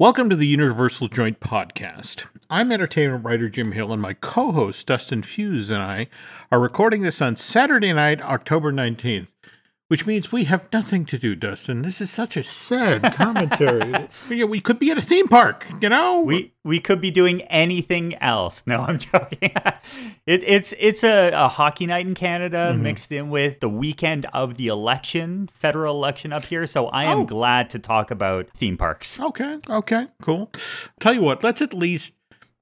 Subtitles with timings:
[0.00, 2.24] Welcome to the Universal Joint Podcast.
[2.48, 6.06] I'm entertainment writer Jim Hill, and my co host Dustin Fuhs and I
[6.52, 9.26] are recording this on Saturday night, October 19th
[9.88, 11.82] which means we have nothing to do, Dustin.
[11.82, 14.08] This is such a sad commentary.
[14.28, 16.20] we, we could be at a theme park, you know.
[16.20, 18.62] We we could be doing anything else.
[18.66, 19.50] No, I'm joking.
[20.26, 22.82] it, it's it's a, a, hockey night in Canada mm-hmm.
[22.82, 26.66] mixed in with the weekend of the election, federal election up here.
[26.66, 27.24] So I am oh.
[27.24, 29.18] glad to talk about theme parks.
[29.18, 30.52] Okay, okay, cool.
[31.00, 32.12] Tell you what, let's at least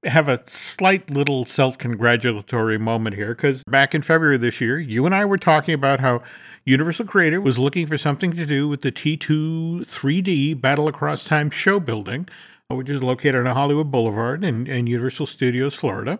[0.05, 5.05] have a slight little self congratulatory moment here because back in February this year, you
[5.05, 6.21] and I were talking about how
[6.67, 11.49] Universal Creative was looking for something to do with the T2 3D Battle Across Time
[11.49, 12.27] show building,
[12.67, 16.19] which is located on Hollywood Boulevard in, in Universal Studios, Florida.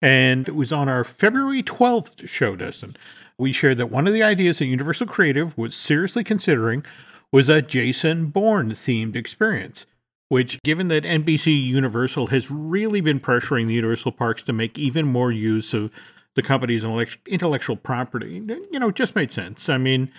[0.00, 2.94] And it was on our February 12th show, Dustin.
[3.36, 6.86] We shared that one of the ideas that Universal Creative was seriously considering
[7.32, 9.86] was a Jason Bourne themed experience.
[10.28, 15.06] Which, given that NBC Universal has really been pressuring the Universal parks to make even
[15.06, 15.90] more use of
[16.34, 16.84] the company's
[17.26, 19.68] intellectual property, you know, just made sense.
[19.68, 20.10] I mean,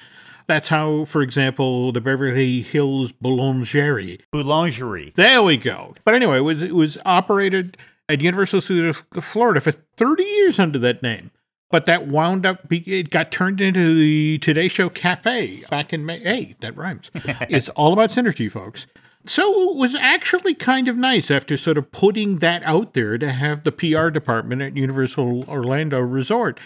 [0.47, 4.21] that's how, for example, the Beverly Hills Boulangerie.
[4.33, 5.13] Boulangerie.
[5.15, 5.95] There we go.
[6.03, 7.77] But anyway, it was it was operated
[8.09, 11.31] at Universal Studios Florida for 30 years under that name.
[11.71, 16.19] But that wound up, it got turned into the Today Show Cafe back in May.
[16.19, 17.09] Hey, that rhymes.
[17.15, 18.85] it's all about synergy, folks.
[19.25, 23.31] So it was actually kind of nice after sort of putting that out there to
[23.31, 26.59] have the PR department at Universal Orlando Resort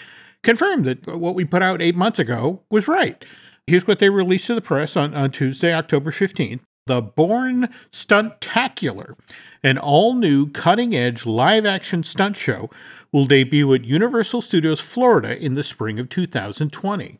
[0.43, 3.23] confirm that what we put out eight months ago was right.
[3.67, 6.61] Here's what they released to the press on, on Tuesday, October 15th.
[6.85, 9.15] The Bourne Stuntacular,
[9.61, 12.69] an all new cutting edge live action stunt show,
[13.11, 17.19] will debut at Universal Studios Florida in the spring of 2020.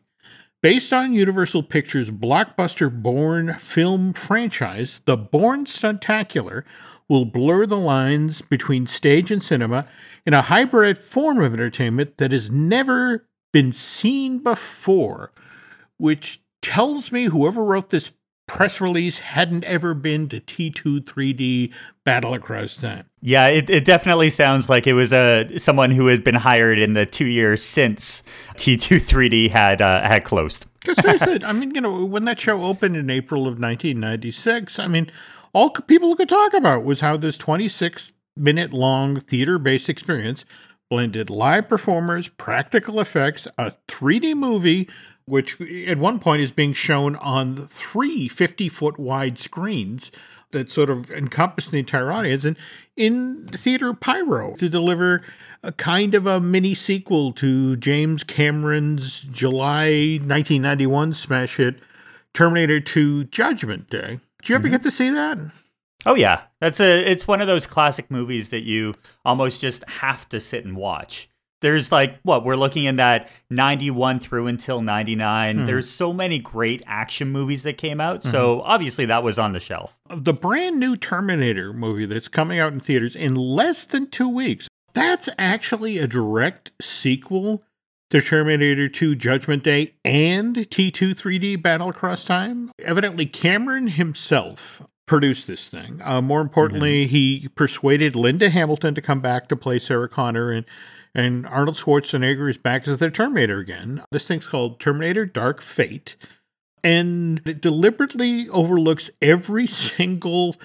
[0.60, 6.64] Based on Universal Pictures' blockbuster Bourne film franchise, the Bourne Stuntacular
[7.08, 9.86] will blur the lines between stage and cinema
[10.26, 15.30] in a hybrid form of entertainment that has never been seen before,
[15.96, 18.10] which tells me whoever wrote this
[18.48, 21.72] press release hadn't ever been to T2 3D
[22.02, 23.04] Battle Across Time.
[23.20, 26.78] Yeah, it, it definitely sounds like it was a uh, someone who had been hired
[26.78, 30.66] in the two years since T2 3D had uh, had closed.
[30.80, 34.78] Because face it, I mean, you know, when that show opened in April of 1996,
[34.78, 35.10] I mean,
[35.52, 40.44] all people could talk about was how this 26 minute long theater based experience
[40.88, 44.88] blended live performers, practical effects, a 3D movie
[45.28, 50.10] which at one point is being shown on three 50 foot wide screens
[50.50, 52.56] that sort of encompass the entire audience and
[52.96, 55.22] in theater pyro to deliver
[55.62, 61.76] a kind of a mini sequel to James Cameron's July 1991 smash hit
[62.32, 64.20] Terminator 2 Judgment Day.
[64.38, 64.72] Did you ever mm-hmm.
[64.72, 65.38] get to see that?
[66.06, 70.28] Oh yeah, that's a it's one of those classic movies that you almost just have
[70.28, 71.28] to sit and watch
[71.60, 75.66] there's like what we're looking in that 91 through until 99 mm.
[75.66, 78.30] there's so many great action movies that came out mm-hmm.
[78.30, 82.72] so obviously that was on the shelf the brand new terminator movie that's coming out
[82.72, 87.62] in theaters in less than two weeks that's actually a direct sequel
[88.10, 92.70] to Terminator 2 Judgment Day and T2 3D Battle Across Time.
[92.82, 96.00] Evidently, Cameron himself produced this thing.
[96.02, 97.10] Uh, more importantly, mm-hmm.
[97.10, 100.64] he persuaded Linda Hamilton to come back to play Sarah Connor and
[101.14, 104.02] and Arnold Schwarzenegger is back as the Terminator again.
[104.10, 106.16] This thing's called Terminator Dark Fate,
[106.84, 110.56] and it deliberately overlooks every single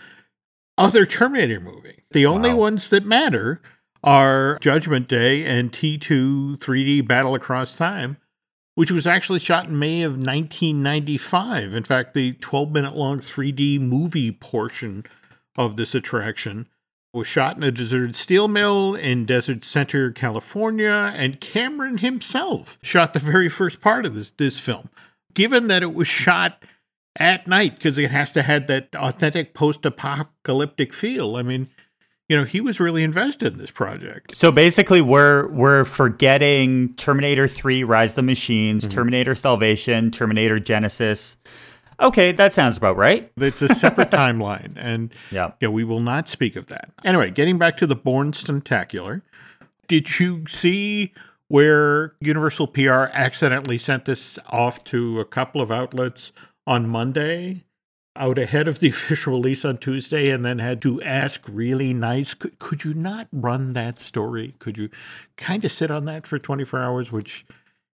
[0.77, 2.03] other Terminator movie.
[2.11, 2.57] The only wow.
[2.57, 3.61] ones that matter
[4.03, 8.17] are Judgment Day and T2 3D Battle Across Time,
[8.75, 11.73] which was actually shot in May of 1995.
[11.73, 15.05] In fact, the 12 minute long 3D movie portion
[15.55, 16.67] of this attraction
[17.13, 23.13] was shot in a deserted steel mill in Desert Center, California, and Cameron himself shot
[23.13, 24.89] the very first part of this, this film.
[25.35, 26.63] Given that it was shot
[27.15, 31.69] at night, because it has to have that authentic post apocalyptic feel, I mean,
[32.27, 34.35] you know, he was really invested in this project.
[34.35, 38.95] So basically, we're we're forgetting Terminator 3 Rise of the Machines, mm-hmm.
[38.95, 41.35] Terminator Salvation, Terminator Genisys
[41.99, 43.31] Okay, that sounds about right.
[43.37, 46.89] It's a separate timeline, and yeah, yeah, we will not speak of that.
[47.03, 49.21] Anyway, getting back to the Bourne Stuntacular,
[49.87, 51.13] did you see
[51.47, 56.31] where Universal PR accidentally sent this off to a couple of outlets
[56.65, 57.63] on Monday?
[58.15, 62.33] out ahead of the official release on Tuesday and then had to ask really nice
[62.33, 64.89] could, could you not run that story could you
[65.37, 67.45] kind of sit on that for 24 hours which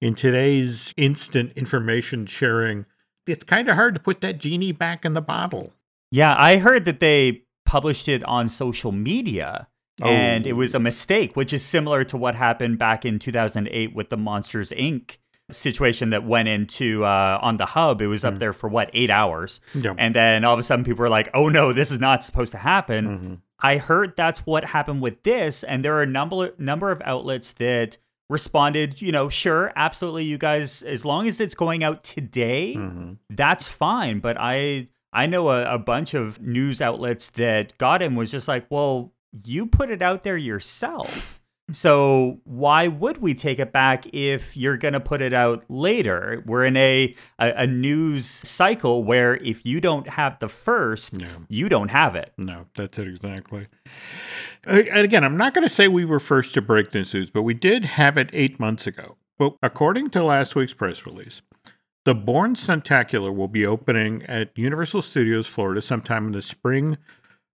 [0.01, 2.86] in today's instant information sharing
[3.27, 5.74] it's kind of hard to put that genie back in the bottle.
[6.12, 9.68] Yeah, I heard that they published it on social media.
[10.04, 10.56] And it Oh.
[10.57, 14.72] was a mistake, which is similar to what happened back in 2008 with the Monsters
[14.72, 15.16] Inc.
[15.51, 18.01] situation that went into uh, on the hub.
[18.01, 19.62] It was up there for what, eight hours?
[19.74, 19.94] Yeah.
[19.98, 22.51] And then all of a sudden people were like, oh no, this is not supposed
[22.51, 23.06] to happen.
[23.07, 23.33] Mm-hmm.
[23.62, 27.54] I heard that's what happened with this, and there are a number number of outlets
[27.54, 27.98] that
[28.30, 33.13] responded, you know, sure, absolutely, you guys, as long as it's going out today, Mm-hmm.
[33.30, 34.19] that's fine.
[34.19, 38.48] But I I know a, a bunch of news outlets that got him was just
[38.48, 39.13] like, well,
[39.45, 41.42] you put it out there yourself.
[41.71, 46.44] So why would we take it back if you're gonna put it out later?
[46.45, 51.27] We're in a a, a news cycle where if you don't have the first, Yeah.
[51.50, 52.33] you don't have it.
[52.38, 53.67] No, that's it exactly.
[54.67, 57.44] And again, I'm not going to say we were first to break this news, but
[57.44, 59.15] we did have it eight months ago.
[59.38, 61.44] But according to last week's press release,
[62.03, 66.97] the Bourne Stuntacular will be opening at Universal Studios Florida sometime in the spring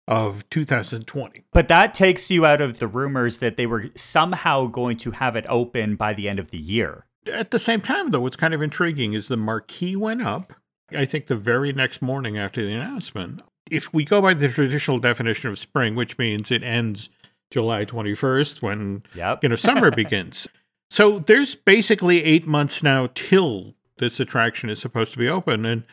[0.07, 1.45] of 2020.
[1.53, 5.35] But that takes you out of the rumors that they were somehow going to have
[5.35, 7.05] it open by the end of the year.
[7.31, 10.53] At the same time, though, what's kind of intriguing is the marquee went up,
[10.95, 13.41] I think, the very next morning after the announcement.
[13.69, 17.09] If we go by the traditional definition of spring, which means it ends
[17.51, 19.43] July 21st when Yep.
[19.43, 20.47] you know summer begins.
[20.89, 25.83] So there's basically eight months now till this attraction is supposed to be open, and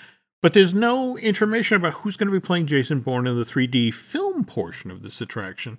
[0.41, 3.93] but there's no information about who's going to be playing Jason Bourne in the 3D
[3.93, 5.79] film portion of this attraction.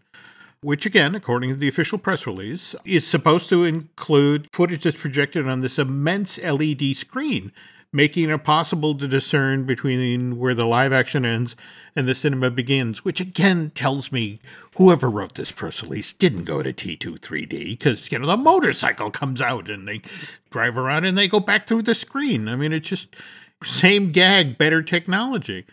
[0.62, 5.48] Which, again, according to the official press release, is supposed to include footage that's projected
[5.48, 7.54] on this immense LED screen,
[7.94, 11.56] making it possible to discern between where the live action ends
[11.96, 14.40] and the cinema begins, which again tells me
[14.76, 19.12] whoever wrote this press release didn't go to T2 3D because, you know, the motorcycle
[19.12, 20.02] comes out and they
[20.50, 22.50] drive around and they go back through the screen.
[22.50, 23.16] I mean, it's just
[23.64, 25.66] same gag, better technology.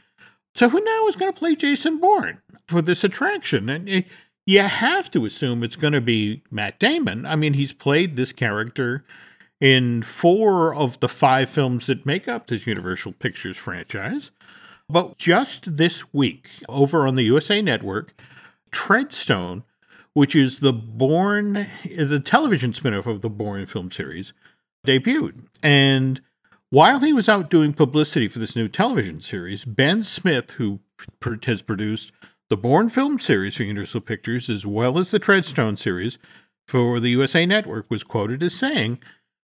[0.54, 3.68] So who now is going to play Jason Bourne for this attraction?
[3.68, 4.02] And eh,
[4.46, 7.26] you have to assume it's going to be Matt Damon.
[7.26, 9.04] I mean, he's played this character
[9.60, 14.30] in four of the five films that make up this Universal Pictures franchise.
[14.88, 18.14] But just this week, over on the USA Network,
[18.72, 19.64] Treadstone,
[20.12, 24.32] which is the Bourne, the television spin-off of the Bourne film series,
[24.86, 25.46] debuted.
[25.62, 26.20] And
[26.70, 30.80] while he was out doing publicity for this new television series, Ben Smith, who
[31.44, 32.12] has produced
[32.48, 36.18] the Bourne film series for Universal Pictures as well as the Treadstone series
[36.66, 38.98] for the USA Network, was quoted as saying,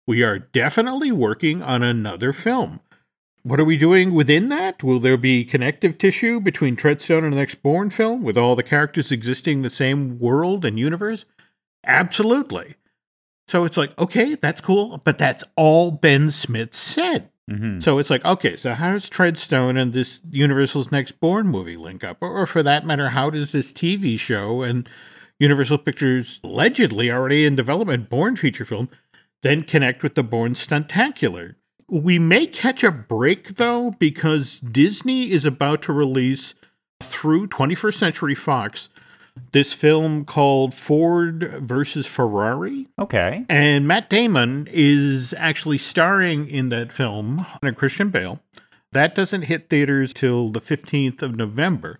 [0.05, 2.81] We are definitely working on another film.
[3.43, 4.83] What are we doing within that?
[4.83, 8.63] Will there be connective tissue between Treadstone and the next Bourne film with all the
[8.63, 11.25] characters existing in the same world and universe?
[11.85, 12.73] Absolutely.
[13.47, 17.29] So it's like, okay, that's cool, but that's all Ben Smith said.
[17.49, 17.81] Mhm.
[17.81, 22.03] So it's like, okay, so how does Treadstone and this Universal's next Bourne movie link
[22.03, 22.17] up?
[22.21, 24.89] Or, or for that matter, how does this TV show and
[25.39, 28.89] Universal Pictures allegedly already in development Bourne feature film
[29.43, 31.53] then connect with the Bourne Stuntacular?
[31.87, 36.55] We may catch a break though, because Disney is about to release
[37.03, 38.89] through 21st Century Fox
[39.51, 42.87] this film called Ford versus Ferrari.
[42.99, 43.45] Okay.
[43.49, 48.41] And Matt Damon is actually starring in that film and Christian Bale.
[48.91, 51.99] That doesn't hit theaters till the 15th of November.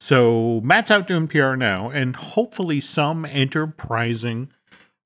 [0.00, 4.50] So Matt's out doing PR now, and hopefully some enterprising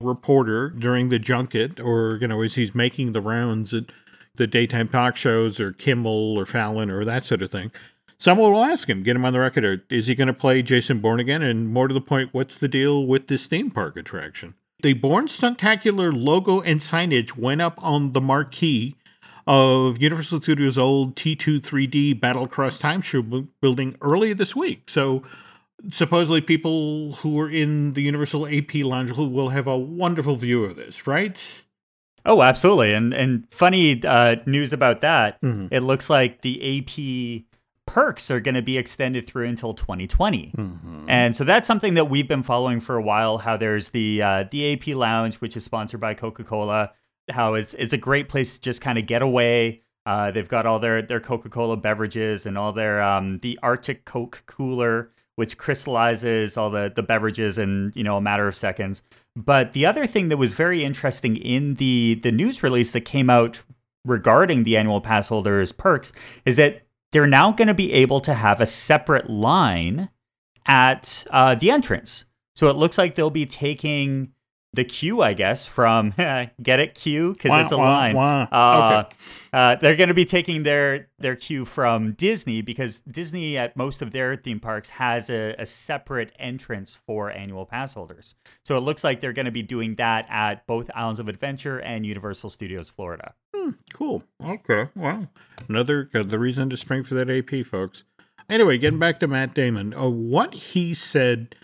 [0.00, 3.84] reporter during the junket or, you know, as he's making the rounds at
[4.34, 7.70] the daytime talk shows or Kimmel or Fallon or that sort of thing.
[8.18, 10.62] Someone will ask him, get him on the record, or is he going to play
[10.62, 11.42] Jason Bourne again?
[11.42, 14.54] And more to the point, what's the deal with this theme park attraction?
[14.82, 18.96] The Bourne Stuntacular logo and signage went up on the marquee
[19.46, 24.88] of Universal Studios' old T2 3D Battle Across Time Show bu- building earlier this week.
[24.88, 25.22] So
[25.90, 30.76] supposedly people who are in the Universal AP Lounge will have a wonderful view of
[30.76, 31.38] this, right?
[32.24, 32.92] Oh, absolutely.
[32.92, 35.40] And and funny uh, news about that.
[35.42, 35.68] Mhm.
[35.70, 37.44] It looks like the AP
[37.86, 40.52] perks are going to be extended through until 2020.
[41.08, 43.38] And so that's something that we've been following for a while.
[43.38, 46.92] How there's the uh, the AP Lounge, which is sponsored by Coca Cola.
[47.30, 49.82] How it's it's a great place to just kind of get away.
[50.04, 54.04] Uh, they've got all their their Coca Cola beverages and all their um, the Arctic
[54.04, 59.02] Coke cooler, which crystallizes all the the beverages in you know a matter of seconds.
[59.34, 63.28] But the other thing that was very interesting in the the news release that came
[63.30, 63.62] out
[64.04, 66.12] regarding the annual pass holders perks
[66.44, 70.10] is that they're now going to be able to have a separate line
[70.66, 72.24] at uh, the entrance.
[72.54, 74.32] So it looks like they'll be taking
[74.72, 76.10] the queue, I guess, from
[76.62, 78.14] get it queue because it's a wah, line.
[78.14, 78.42] wah.
[78.52, 79.16] Uh, Okay.
[79.52, 84.02] uh, they're going to be taking their their cue from Disney because Disney at most
[84.02, 88.34] of their theme parks has a, a separate entrance for annual pass holders.
[88.64, 91.78] So it looks like they're going to be doing that at both Islands of Adventure
[91.78, 93.32] and Universal Studios Florida.
[93.92, 94.22] Cool.
[94.44, 94.88] Okay.
[94.94, 95.28] Wow.
[95.68, 98.04] another uh, the reason to spring for that AP, folks.
[98.48, 101.54] Anyway, getting back to Matt Damon, uh, what he said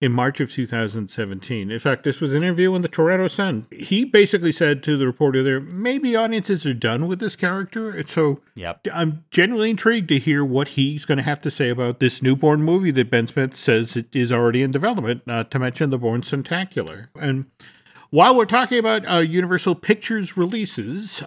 [0.00, 1.70] in March of 2017.
[1.72, 3.66] In fact, this was an interview in the Toronto Sun.
[3.72, 7.90] He basically said to the reporter there, maybe audiences are done with this character.
[7.90, 8.86] And so Yep.
[8.92, 12.36] I'm genuinely intrigued to hear what he's going to have to say about this new
[12.36, 15.98] Bourne movie that Ben Smith says it is already in development, not to mention the
[15.98, 17.10] Bourne Spectacular.
[17.20, 17.46] And
[18.10, 21.24] while we're talking about uh, Universal Pictures releases,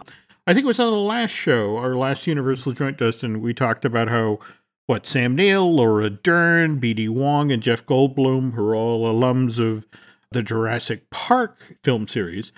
[0.47, 3.85] I think it was on the last show, our last Universal joint, Dustin, we talked
[3.85, 4.39] about how
[4.87, 7.07] what Sam Neill, Laura Dern, B.D.
[7.09, 9.85] Wong, and Jeff Goldblum, who are all alums of
[10.31, 12.51] the Jurassic Park film series,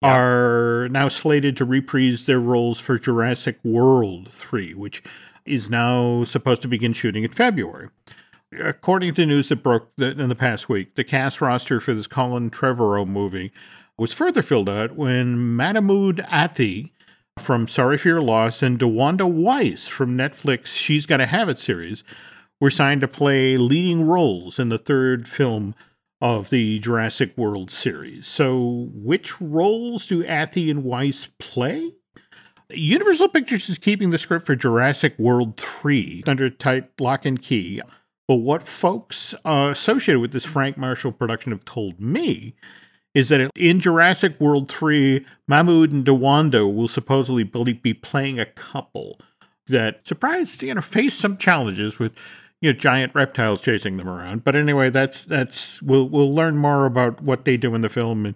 [0.00, 5.02] are now slated to reprise their roles for Jurassic World 3, which
[5.44, 7.88] is now supposed to begin shooting in February.
[8.60, 12.50] According to news that broke in the past week, the cast roster for this Colin
[12.50, 13.52] Trevorrow movie
[13.98, 16.93] was further filled out when Mamoudou Athie
[17.38, 22.04] from Sorry for Your Loss and DeWanda Wise from Netflix She's Gotta Have It series
[22.60, 25.74] were signed to play leading roles in the third film
[26.20, 28.26] of the Jurassic World series.
[28.26, 31.92] So, which roles do Athie and Wise play?
[32.70, 37.82] Universal Pictures is keeping the script for Jurassic World 3 under tight lock and key.
[38.26, 42.54] But what folks uh, associated with this Frank Marshall production have told me
[43.14, 49.18] is that in Jurassic World 3, Mamoudou and DeWanda will supposedly be playing a couple
[49.68, 52.12] that surprised, you know, face some challenges with
[52.60, 54.44] you know giant reptiles chasing them around.
[54.44, 58.34] But anyway, that's that's we'll we'll learn more about what they do in the film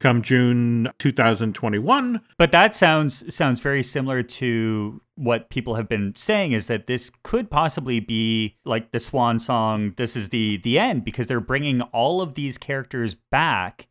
[0.00, 2.20] come June 2021.
[2.38, 7.12] But that sounds sounds very similar to what people have been saying is that this
[7.22, 11.82] could possibly be like the swan song this is the the end because they're bringing
[11.82, 13.86] all of these characters back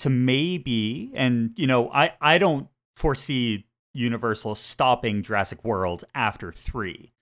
[0.00, 7.12] to maybe and you know I I don't foresee Universal stopping Jurassic World after 3.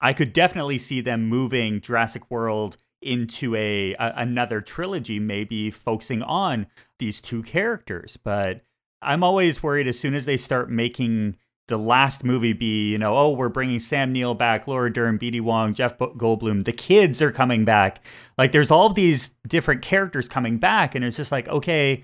[0.00, 6.22] I could definitely see them moving Jurassic World into a, a another trilogy maybe focusing
[6.22, 6.66] on
[6.98, 8.62] these two characters but
[9.02, 11.36] i'm always worried as soon as they start making
[11.68, 15.40] the last movie be you know oh we're bringing sam neill back laura dern bd
[15.42, 18.02] wong jeff goldblum the kids are coming back
[18.38, 22.02] like there's all of these different characters coming back and it's just like okay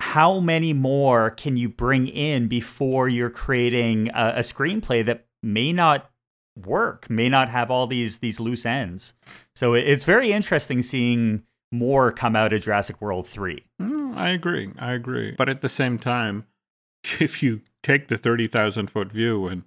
[0.00, 5.72] how many more can you bring in before you're creating a, a screenplay that may
[5.72, 6.10] not
[6.56, 9.14] work may not have all these these loose ends
[9.54, 11.42] so it's very interesting seeing
[11.72, 13.64] more come out of Jurassic World 3
[14.10, 14.70] Mm, I agree.
[14.78, 15.32] I agree.
[15.32, 16.46] But at the same time,
[17.20, 19.62] if you take the 30,000 foot view and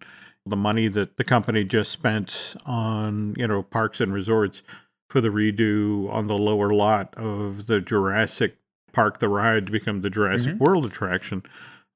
[0.46, 4.62] the money that the company just spent on, you know, parks and resorts
[5.10, 8.58] for the redo on the lower lot of the Jurassic
[8.94, 11.44] Park the ride to become the Jurassic World attraction.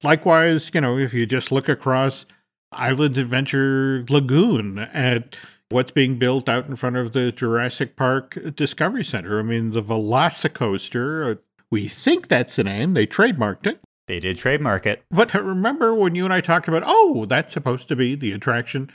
[0.04, 2.26] Likewise, you know, if you just look across
[2.72, 5.36] Island Adventure Lagoon at
[5.70, 9.40] what's being built out in front of the Jurassic Park Discovery Center.
[9.40, 11.40] I mean, the Velocicoaster, uh,
[11.70, 13.80] we think that's the name, they trademarked it.
[14.08, 17.88] they did trademark it But remember when you and I talked about, oh, that's supposed
[17.90, 18.90] to be the attraction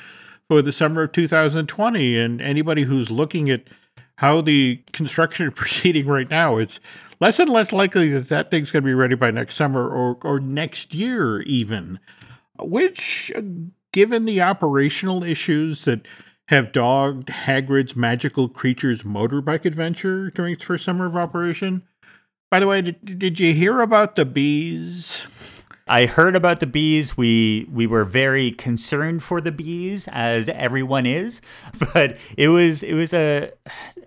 [0.48, 2.18] for the summer of 2020.
[2.18, 3.64] And anybody who's looking at
[4.16, 6.80] how the construction is proceeding right now, it's
[7.22, 10.18] less and less likely that that thing's going to be ready by next summer or,
[10.22, 12.00] or next year, even.
[12.58, 13.42] Which, uh,
[13.92, 16.00] given the operational issues that
[16.48, 21.84] have dogged Hagrid's magical creatures motorbike adventure during its first summer of operation.
[22.50, 25.61] By the way, did, did you hear about the bees?
[25.88, 27.16] I heard about the bees.
[27.16, 31.40] We we were very concerned for the bees, as everyone is.
[31.92, 33.52] But it was it was a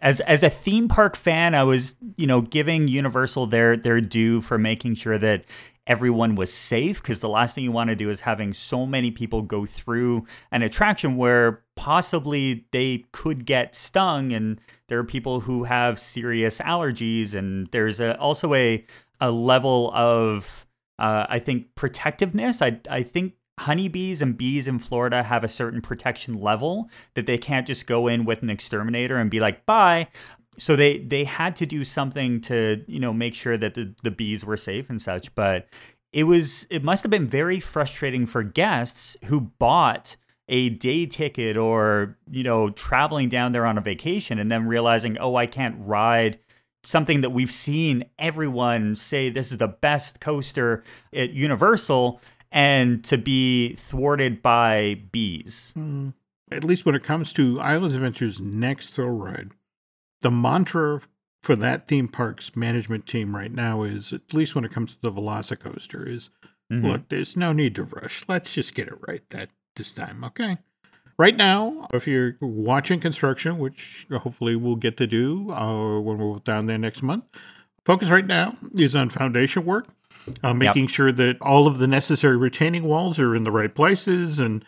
[0.02, 4.42] as as a theme park fan, I was you know giving Universal their their due
[4.42, 5.46] for making sure that
[5.88, 9.12] everyone was safe because the last thing you want to do is having so many
[9.12, 15.42] people go through an attraction where possibly they could get stung and there are people
[15.42, 18.84] who have serious allergies and there's a, also a
[19.22, 20.65] a level of
[21.00, 22.62] uh, I think protectiveness.
[22.62, 27.38] I I think honeybees and bees in Florida have a certain protection level that they
[27.38, 30.08] can't just go in with an exterminator and be like bye.
[30.58, 34.12] So they they had to do something to you know make sure that the, the
[34.12, 35.34] bees were safe and such.
[35.36, 35.68] But
[36.14, 40.16] it was it must have been very frustrating for guests who bought
[40.48, 45.18] a day ticket or you know traveling down there on a vacation and then realizing
[45.18, 46.40] oh I can't ride
[46.86, 53.18] something that we've seen everyone say this is the best coaster at Universal and to
[53.18, 55.74] be thwarted by bees.
[55.78, 56.14] Mm.
[56.52, 59.52] At least when it comes to Islands Adventure's next thrill ride,
[60.22, 61.02] the mantra
[61.42, 65.02] for that theme park's management team right now is, at least when it comes to
[65.02, 66.30] the Velocicoaster, is
[66.72, 66.86] mm-hmm.
[66.86, 68.26] look, there's no need to rush.
[68.28, 70.58] Let's just get it right that this time, okay?
[71.18, 76.40] Right now, if you're watching construction, which hopefully we'll get to do uh, when we're
[76.40, 77.24] down there next month,
[77.86, 79.88] focus right now is on foundation work
[80.44, 80.90] uh, making yep.
[80.90, 84.64] sure that all of the necessary retaining walls are in the right places, and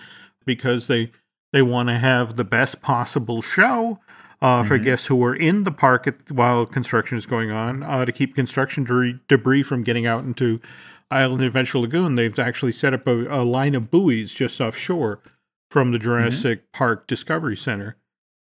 [0.46, 1.12] because they
[1.54, 4.00] they want to have the best possible show
[4.42, 4.68] uh, mm-hmm.
[4.68, 8.12] for guests who are in the park at, while construction is going on, uh, to
[8.12, 10.60] keep construction de- debris from getting out into
[11.10, 12.16] Island Adventure Lagoon.
[12.16, 15.22] They've actually set up a, a line of buoys just offshore
[15.70, 16.06] from the mm-hmm.
[16.06, 16.78] Jurassic mm-hmm.
[16.78, 17.98] Park Discovery Center.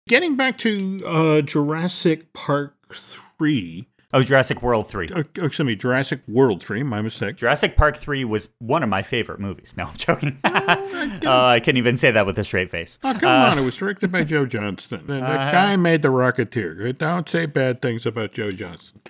[0.07, 5.09] Getting back to uh, Jurassic Park 3, Oh, Jurassic World 3.
[5.09, 7.35] Uh, excuse me, Jurassic World 3, my mistake.
[7.35, 9.75] Jurassic Park 3 was one of my favorite movies.
[9.77, 10.39] No, I'm joking.
[10.45, 10.51] oh,
[11.27, 12.97] uh, I can't even say that with a straight face.
[13.03, 13.59] Oh, come uh, on.
[13.59, 15.05] It was directed by Joe Johnston.
[15.15, 16.97] The, uh, guy made The Rocketeer.
[16.97, 19.01] Don't say bad things about Joe Johnston.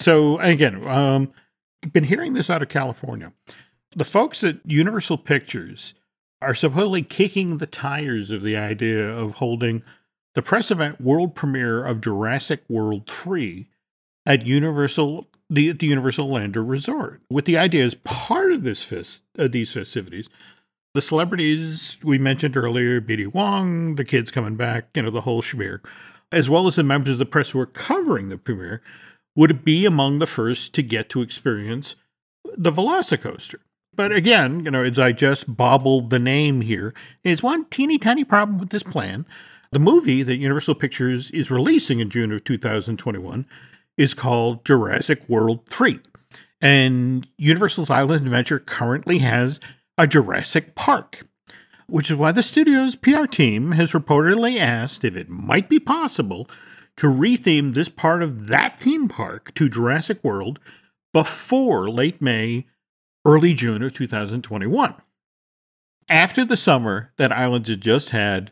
[0.00, 1.32] So, again, um,
[1.84, 3.32] I've been hearing this out of California.
[3.94, 5.94] The folks at Universal Pictures
[6.42, 9.82] are supposedly kicking the tires of the idea of holding
[10.34, 13.68] the press event world premiere of Jurassic World 3
[14.26, 17.20] at Universal the, the Universal Orlando Resort.
[17.28, 20.28] With the idea as part of this fest, uh, these festivities,
[20.94, 25.42] the celebrities we mentioned earlier, BD Wong, the kids coming back, you know, the whole
[25.42, 25.80] schmear,
[26.30, 28.80] as well as the members of the press who are covering the premiere,
[29.36, 31.96] would be among the first to get to experience
[32.56, 33.58] the Velocicoaster.
[33.94, 36.94] But again, you know, as I just bobbled the name here,
[37.24, 39.26] is one teeny tiny problem with this plan.
[39.72, 43.46] The movie that Universal Pictures is releasing in June of 2021
[43.96, 46.00] is called Jurassic World 3.
[46.60, 49.60] And Universal's Island Adventure currently has
[49.96, 51.26] a Jurassic Park,
[51.86, 56.48] which is why the studio's PR team has reportedly asked if it might be possible
[56.96, 60.58] to retheme this part of that theme park to Jurassic World
[61.12, 62.66] before late May,
[63.24, 64.94] early June of 2021.
[66.08, 68.50] After the summer that Islands had just had,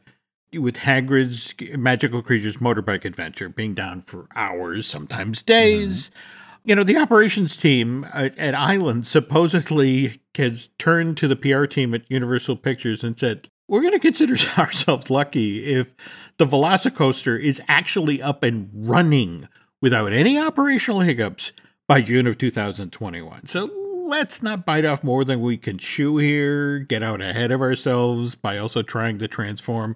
[0.53, 6.09] with Hagrid's Magical Creatures Motorbike Adventure being down for hours, sometimes days.
[6.09, 6.19] Mm-hmm.
[6.65, 11.95] You know, the operations team at, at Island supposedly has turned to the PR team
[11.95, 15.95] at Universal Pictures and said, We're going to consider ourselves lucky if
[16.39, 19.49] the Velocicoaster is actually up and running
[19.81, 21.53] without any operational hiccups
[21.87, 23.47] by June of 2021.
[23.47, 27.61] So let's not bite off more than we can chew here, get out ahead of
[27.61, 29.95] ourselves by also trying to transform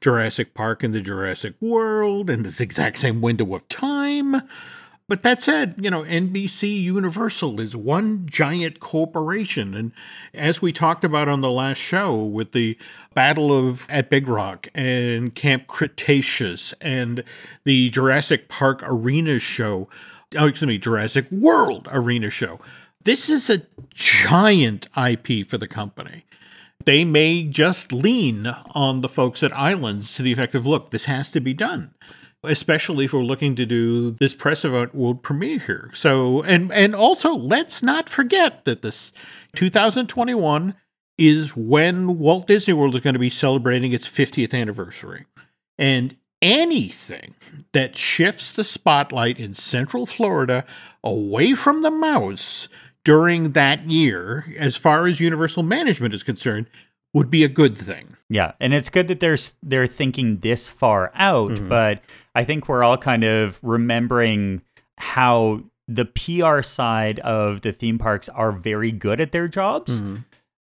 [0.00, 4.40] Jurassic Park into Jurassic World in this exact same window of time.
[5.08, 9.74] But that said, you know, NBC Universal is one giant corporation.
[9.74, 9.92] And
[10.32, 12.78] as we talked about on the last show with the
[13.12, 17.24] Battle of at Big Rock and Camp Cretaceous and
[17.64, 19.86] the Jurassic Park Arena show,
[20.38, 22.58] oh, excuse me, Jurassic World Arena show.
[23.02, 23.62] This is a
[23.94, 26.24] giant IP for the company
[26.84, 31.04] they may just lean on the folks at Islands to the effect of, look, this
[31.04, 31.94] has to be done.
[32.42, 35.90] Especially if we're looking to do this press event world premiere here.
[35.92, 39.12] So, and and also let's not forget that this
[39.56, 40.74] 2021
[41.18, 45.26] is when Walt Disney World is going to be celebrating its 50th anniversary.
[45.76, 47.34] And anything
[47.72, 50.64] that shifts the spotlight in Central Florida
[51.04, 52.68] away from the mouse
[53.04, 56.66] during that year, as far as universal management is concerned,
[57.12, 58.16] would be a good thing.
[58.28, 61.68] Yeah, and it's good that they're they're thinking this far out, mm-hmm.
[61.68, 62.02] but
[62.34, 64.62] I think we're all kind of remembering
[64.96, 70.00] how the PR side of the theme parks are very good at their jobs.
[70.00, 70.16] Mm-hmm.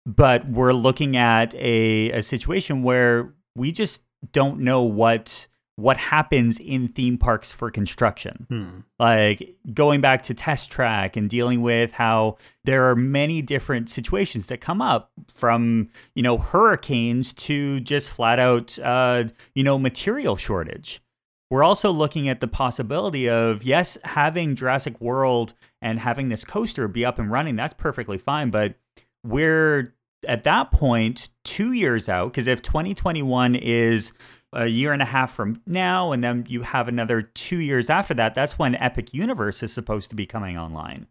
[0.05, 5.47] But we're looking at a, a situation where we just don't know what
[5.79, 8.45] what happens in theme parks for construction.
[8.49, 8.79] Hmm.
[8.99, 14.47] Like going back to test track and dealing with how there are many different situations
[14.47, 19.23] that come up from, you know, hurricanes to just flat out, uh,
[19.55, 21.01] you know, material shortage.
[21.49, 26.87] We're also looking at the possibility of, yes, having Jurassic World and having this coaster
[26.87, 28.51] be up and running, that's perfectly fine.
[28.51, 28.75] But
[29.23, 29.95] we're
[30.27, 34.11] at that point two years out, because if 2021 is
[34.53, 38.13] a year and a half from now, and then you have another two years after
[38.15, 38.33] that.
[38.33, 41.07] That's when Epic Universe is supposed to be coming online.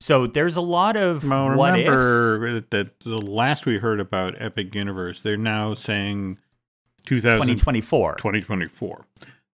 [0.00, 4.74] So there's a lot of well, what remember that the last we heard about Epic
[4.74, 6.38] Universe, they're now saying
[7.04, 8.14] 2024.
[8.14, 9.04] 2024.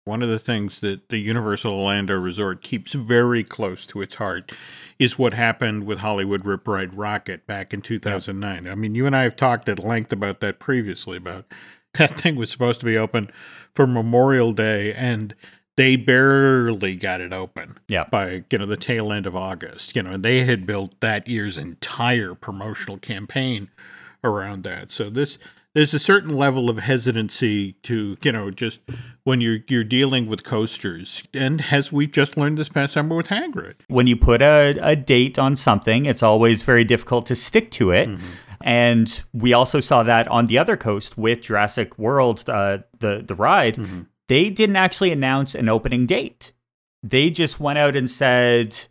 [0.06, 4.52] One of the things that the Universal Orlando Resort keeps very close to its heart
[5.00, 8.68] is what happened with Hollywood Rip Ride Rockit back in 2009.
[8.68, 11.46] I mean, you and I have talked at length about that previously about
[11.98, 13.30] that thing was supposed to be open
[13.74, 15.34] for Memorial Day and
[15.76, 18.06] they barely got it open Yeah.
[18.12, 19.96] by you know the tail end of August.
[19.96, 23.70] You know, and they had built that year's entire promotional campaign
[24.24, 24.92] around that.
[24.92, 25.38] So this
[25.74, 28.82] there's a certain level of hesitancy to you know just
[29.24, 33.30] when you're you're dealing with coasters, and as we just learned this past summer with
[33.30, 33.76] Hagrid.
[33.88, 37.90] when you put a, a date on something, it's always very difficult to stick to
[37.90, 38.10] it.
[38.10, 38.26] Mm-hmm.
[38.66, 43.36] And we also saw that on the other coast with Jurassic World, uh, the the
[43.36, 43.78] ride.
[44.30, 46.54] They didn't actually announce an opening date.
[47.04, 48.88] They just went out and said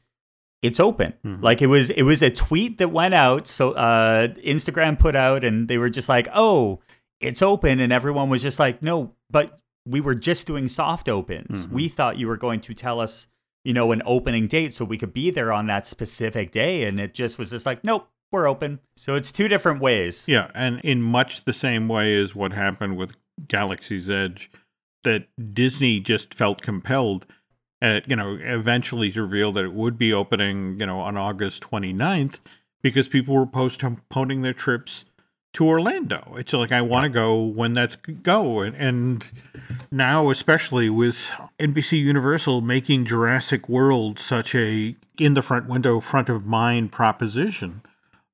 [0.61, 1.14] it's open.
[1.40, 3.46] Like it was it was a tweet that went out.
[3.48, 6.80] So uh, Instagram put out, and they were just like, "Oh,
[7.18, 11.66] it's open," and everyone was just like, "No, but we were just doing soft opens.
[11.66, 13.26] We thought you were going to tell us."
[13.64, 16.82] you know, an opening date so we could be there on that specific day.
[16.82, 18.81] And it just was just like, nope, we're open.
[18.97, 20.27] So it's two different ways.
[20.27, 23.12] Yeah, and in much the same way as what happened with
[23.47, 24.51] Galaxy's Edge,
[25.05, 27.27] that Disney just felt compelled
[27.81, 31.62] at, you know, eventually to reveal that it would be opening, you know, on August
[31.62, 32.38] 29th
[32.81, 35.05] because people were postponing their trips
[35.55, 36.35] to Orlando.
[36.38, 39.33] It's like I want to go when that's go and, and
[39.90, 46.29] now especially with NBC Universal making Jurassic World such a in the front window front
[46.29, 47.83] of mind proposition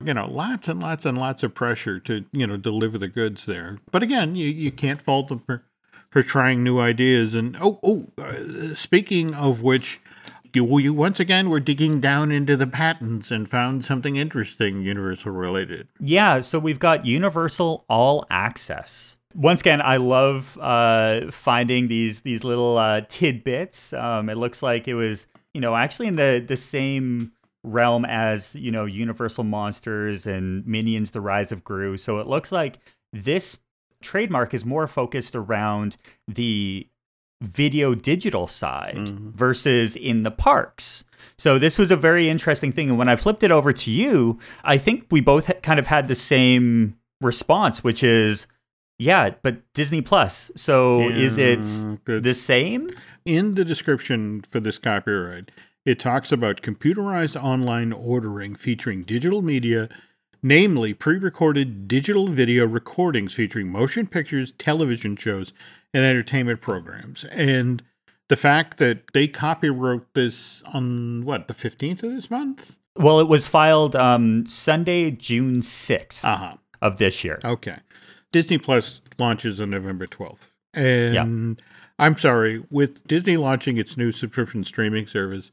[0.05, 3.47] you know, lots and lots and lots of pressure to, you know, deliver the goods
[3.47, 3.79] there.
[3.91, 5.65] But again, you, you can't fault them for,
[6.11, 7.35] for trying new ideas.
[7.35, 10.01] And oh, oh, uh, speaking of which,
[10.55, 15.33] you, you once again were digging down into the patents and found something interesting, Universal
[15.33, 15.89] related.
[16.01, 19.19] Yeah, so we've got Universal All Access.
[19.35, 23.93] Once again, I love uh, finding these these little uh, tidbits.
[23.93, 27.33] Um, it looks like it was, you know, actually in the the same
[27.65, 31.97] realm as you know Universal Monsters and Minions: The Rise of Gru.
[31.97, 32.79] So it looks like
[33.13, 33.59] this
[34.03, 36.87] trademark is more focused around the
[37.41, 39.31] video digital side mm-hmm.
[39.31, 41.05] versus in the parks.
[41.37, 42.89] So this was a very interesting thing.
[42.89, 45.87] And when I flipped it over to you, I think we both ha- kind of
[45.87, 48.47] had the same response, which is,
[48.99, 50.51] yeah, but Disney Plus.
[50.57, 51.65] So is it
[52.05, 52.25] good.
[52.25, 52.91] the same?
[53.25, 55.51] In the description for this copyright,
[55.89, 59.89] it talks about computerized online ordering featuring digital media,
[60.43, 65.55] namely pre recorded digital video recordings featuring motion pictures, television shows,
[65.95, 67.25] and entertainment programs.
[67.25, 67.83] And
[68.29, 72.79] the fact that they copywrote this on what, the 15th of this month?
[72.95, 76.55] Well, it was filed um, Sunday, June 6th Uh huh.
[76.83, 77.41] of this year.
[77.43, 77.77] Okay.
[78.31, 80.51] Disney Plus launches on November 12th.
[80.75, 81.63] And
[81.99, 85.51] I'm sorry, with Disney launching its new subscription streaming service,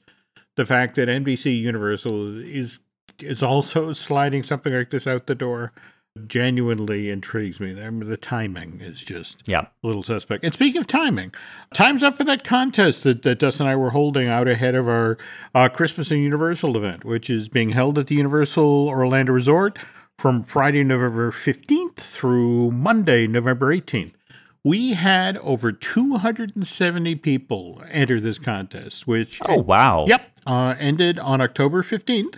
[0.55, 2.79] the fact that NBC Universal is
[3.19, 5.71] is also sliding something like this out the door
[6.27, 7.71] genuinely intrigues me.
[7.81, 9.67] I mean, the timing is just Yeah.
[9.83, 10.43] a little suspect.
[10.45, 11.33] And speaking of timing,
[11.73, 14.87] time's up for that contest that, that Dustin and I were holding out ahead of
[14.87, 15.17] our
[15.53, 19.77] uh, Christmas and Universal event, which is being held at the Universal Orlando Resort
[20.17, 24.13] from Friday, November 15th through Monday, November 18th.
[24.63, 30.05] We had over 270 people enter this contest, which Oh, wow.
[30.07, 30.34] Yep.
[30.45, 32.37] Uh, ended on October 15th.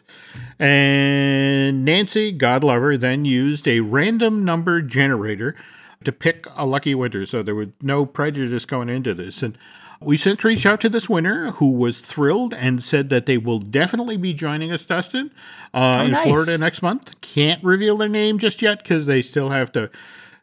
[0.59, 5.55] And Nancy, God love then used a random number generator
[6.03, 7.25] to pick a lucky winner.
[7.25, 9.43] So there was no prejudice going into this.
[9.43, 9.57] And
[9.99, 13.59] we since reach out to this winner who was thrilled and said that they will
[13.59, 15.31] definitely be joining us, Dustin,
[15.73, 16.23] uh, in nice.
[16.23, 17.19] Florida next month.
[17.21, 19.89] Can't reveal their name just yet because they still have to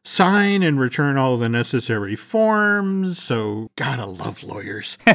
[0.06, 3.18] sign and return all the necessary forms.
[3.22, 4.98] So, gotta love lawyers.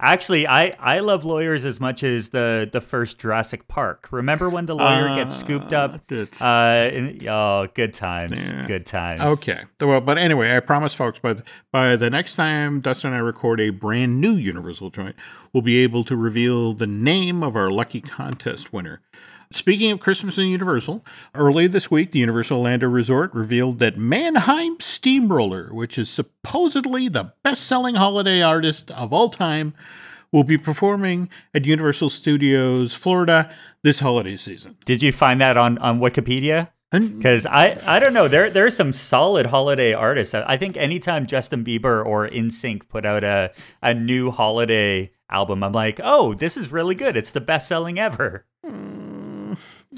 [0.00, 4.08] Actually, I, I love lawyers as much as the, the first Jurassic Park.
[4.10, 6.06] Remember when the lawyer gets scooped up?
[6.08, 8.52] that's- Uh, in- oh, good times.
[8.66, 9.20] Good times.
[9.20, 9.62] Okay.
[9.80, 11.36] Well, but anyway, I promise, folks, by
[11.72, 15.16] by the next time Dustin and I record a brand new Universal joint,
[15.52, 19.00] we'll be able to reveal the name of our lucky contest winner.
[19.50, 24.78] Speaking of Christmas and Universal, early this week, the Universal Orlando Resort revealed that Mannheim
[24.78, 29.72] Steamroller, which is supposedly the best selling holiday artist of all time,
[30.32, 33.50] will be performing at Universal Studios Florida
[33.82, 34.76] this holiday season.
[34.84, 36.68] Did you find that on, on Wikipedia?
[36.90, 40.32] Because I, I don't know, there there are some solid holiday artists.
[40.34, 45.72] I think anytime Justin Bieber or NSYNC put out a, a new holiday album, I'm
[45.72, 47.14] like, oh, this is really good.
[47.14, 48.46] It's the best selling ever.
[48.64, 48.97] Hmm.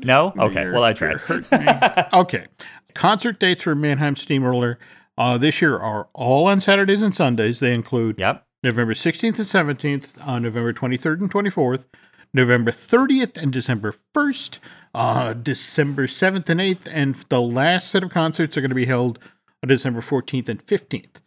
[0.04, 0.32] No?
[0.38, 0.62] Okay.
[0.62, 1.20] You're- Well, I tried.
[2.12, 2.46] okay.
[2.94, 4.78] Concert dates for Mannheim Steamroller
[5.18, 7.60] uh, this year are all on Saturdays and Sundays.
[7.60, 8.44] They include Yep.
[8.62, 11.86] November 16th and 17th, uh, November 23rd and 24th,
[12.34, 14.58] November 30th and December 1st,
[14.94, 18.86] uh, December 7th and 8th, and the last set of concerts are going to be
[18.86, 19.18] held
[19.62, 21.20] on December 14th and 15th.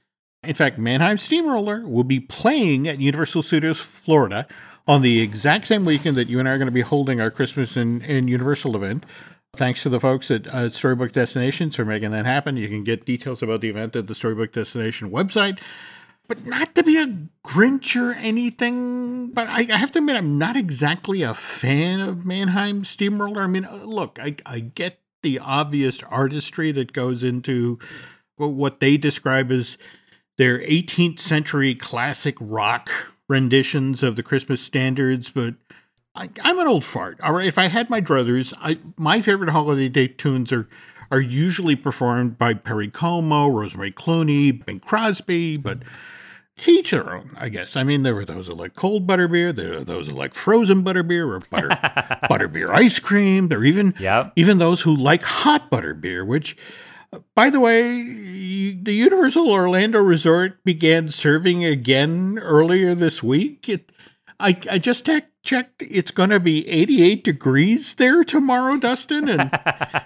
[0.43, 4.45] In fact, Mannheim Steamroller will be playing at Universal Studios Florida
[4.87, 7.31] on the exact same weekend that you and I are going to be holding our
[7.31, 9.05] Christmas and Universal event.
[9.55, 12.57] Thanks to the folks at uh, Storybook Destinations for making that happen.
[12.57, 15.59] You can get details about the event at the Storybook Destination website.
[16.27, 17.05] But not to be a
[17.45, 22.25] Grinch or anything, but I, I have to admit, I'm not exactly a fan of
[22.25, 23.43] Mannheim Steamroller.
[23.43, 27.77] I mean, uh, look, I, I get the obvious artistry that goes into
[28.37, 29.77] what they describe as
[30.37, 32.89] their 18th century classic rock
[33.29, 35.55] renditions of the Christmas standards, but
[36.15, 37.19] I, am an old fart.
[37.21, 40.67] All right, if I had my druthers, I, my favorite holiday day tunes are
[41.11, 45.79] are usually performed by Perry Como, Rosemary Clooney, Bing Crosby, but
[46.65, 47.75] each their own, I guess.
[47.75, 50.83] I mean, there were those that like cold butterbeer, there are those that like frozen
[50.83, 51.67] butterbeer or butter
[52.29, 53.49] butterbeer ice cream.
[53.49, 54.33] There are even Yep.
[54.35, 56.55] even those who like hot butterbeer, which
[57.35, 58.01] by the way,
[58.73, 63.69] the Universal Orlando Resort began serving again earlier this week.
[63.69, 63.91] It,
[64.39, 65.05] I, I just
[65.43, 65.81] checked.
[65.81, 69.51] It's going to be 88 degrees there tomorrow, Dustin, and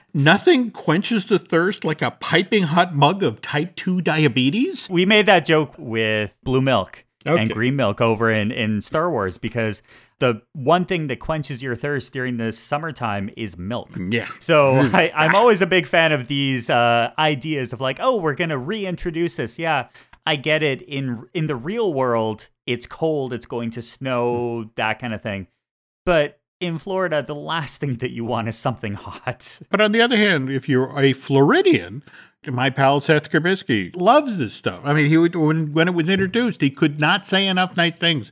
[0.13, 4.89] nothing quenches the thirst like a piping hot mug of type 2 diabetes.
[4.89, 7.41] We made that joke with blue milk Okay.
[7.41, 9.81] and green milk over in, in Star Wars because
[10.19, 13.89] the one thing that quenches your thirst during the summertime is milk.
[14.09, 14.27] Yeah.
[14.39, 18.35] So I, I'm always a big fan of these uh, ideas of like, oh, we're
[18.35, 19.59] gonna reintroduce this.
[19.59, 19.89] Yeah,
[20.25, 20.81] I get it.
[20.81, 25.47] In in the real world, it's cold, it's going to snow, that kind of thing.
[26.05, 29.61] But in Florida, the last thing that you want is something hot.
[29.69, 32.03] But on the other hand, if you're a Floridian,
[32.45, 34.81] my pal Seth Kubersky loves this stuff.
[34.83, 37.97] I mean, he would, when when it was introduced, he could not say enough nice
[37.97, 38.31] things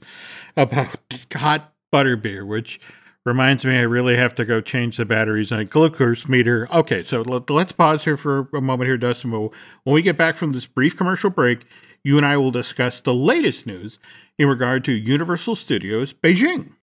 [0.57, 0.97] about
[1.33, 2.81] hot butterbeer, which
[3.25, 6.67] reminds me I really have to go change the batteries on a glucose meter.
[6.71, 9.31] Okay, so let, let's pause here for a moment here, Dustin.
[9.31, 9.49] When
[9.85, 11.65] we get back from this brief commercial break,
[12.03, 13.97] you and I will discuss the latest news
[14.37, 16.73] in regard to Universal Studios Beijing.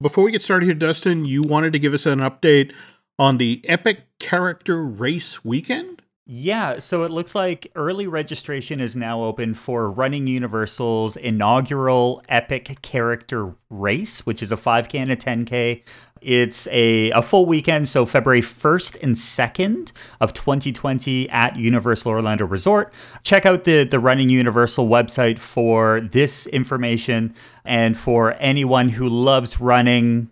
[0.00, 2.72] Before we get started here, Dustin, you wanted to give us an update
[3.18, 6.02] on the Epic Character Race Weekend?
[6.30, 12.82] Yeah, so it looks like early registration is now open for Running Universal's inaugural Epic
[12.82, 15.82] Character Race, which is a 5K and a 10K.
[16.20, 22.44] It's a, a full weekend, so February 1st and 2nd of 2020 at Universal Orlando
[22.44, 22.92] Resort.
[23.22, 29.62] Check out the, the Running Universal website for this information and for anyone who loves
[29.62, 30.28] running,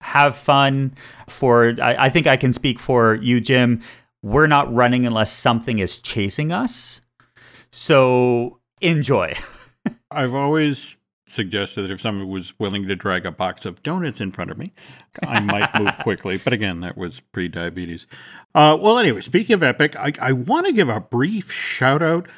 [0.00, 0.94] have fun.
[1.28, 3.80] For I, I think I can speak for you, Jim.
[4.22, 7.00] We're not running unless something is chasing us.
[7.70, 9.34] So enjoy.
[10.10, 14.32] I've always suggested that if someone was willing to drag a box of donuts in
[14.32, 14.72] front of me,
[15.26, 16.38] I might move quickly.
[16.38, 18.06] But again, that was pre diabetes.
[18.54, 22.28] Uh, well, anyway, speaking of Epic, I, I want to give a brief shout out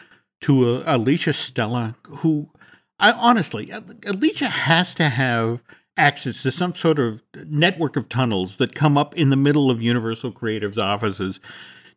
[0.42, 2.50] to uh, Alicia Stella, who
[2.98, 3.72] I honestly,
[4.06, 5.64] Alicia has to have
[5.96, 9.82] access to some sort of network of tunnels that come up in the middle of
[9.82, 11.40] Universal Creative's offices.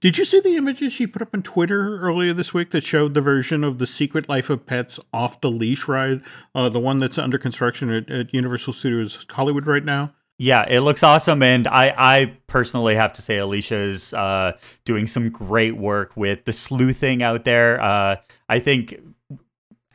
[0.02, 3.14] Did you see the images she put up on Twitter earlier this week that showed
[3.14, 6.22] the version of the Secret Life of Pets off the leash ride,
[6.54, 10.14] uh, the one that's under construction at, at Universal Studios Hollywood right now?
[10.38, 15.08] Yeah, it looks awesome, and I, I personally have to say Alicia is uh, doing
[15.08, 17.82] some great work with the sleuthing out there.
[17.82, 18.18] Uh,
[18.50, 19.00] I think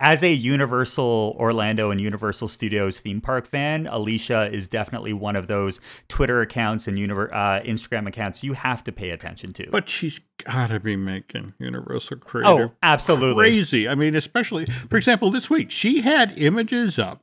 [0.01, 5.47] as a Universal Orlando and Universal Studios theme park fan, Alicia is definitely one of
[5.47, 9.69] those Twitter accounts and univer- uh, Instagram accounts you have to pay attention to.
[9.71, 13.45] But she's got to be making Universal oh, absolutely.
[13.45, 13.89] crazy.
[13.89, 17.23] I mean, especially, for example, this week, she had images up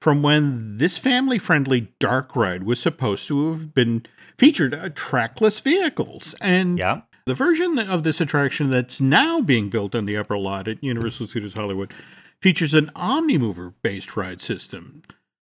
[0.00, 4.04] from when this family friendly dark ride was supposed to have been
[4.36, 6.34] featured uh, trackless vehicles.
[6.40, 7.02] And Yeah.
[7.28, 11.26] The version of this attraction that's now being built on the upper lot at Universal
[11.26, 11.92] Studios Hollywood
[12.40, 15.02] features an Omnimover based ride system.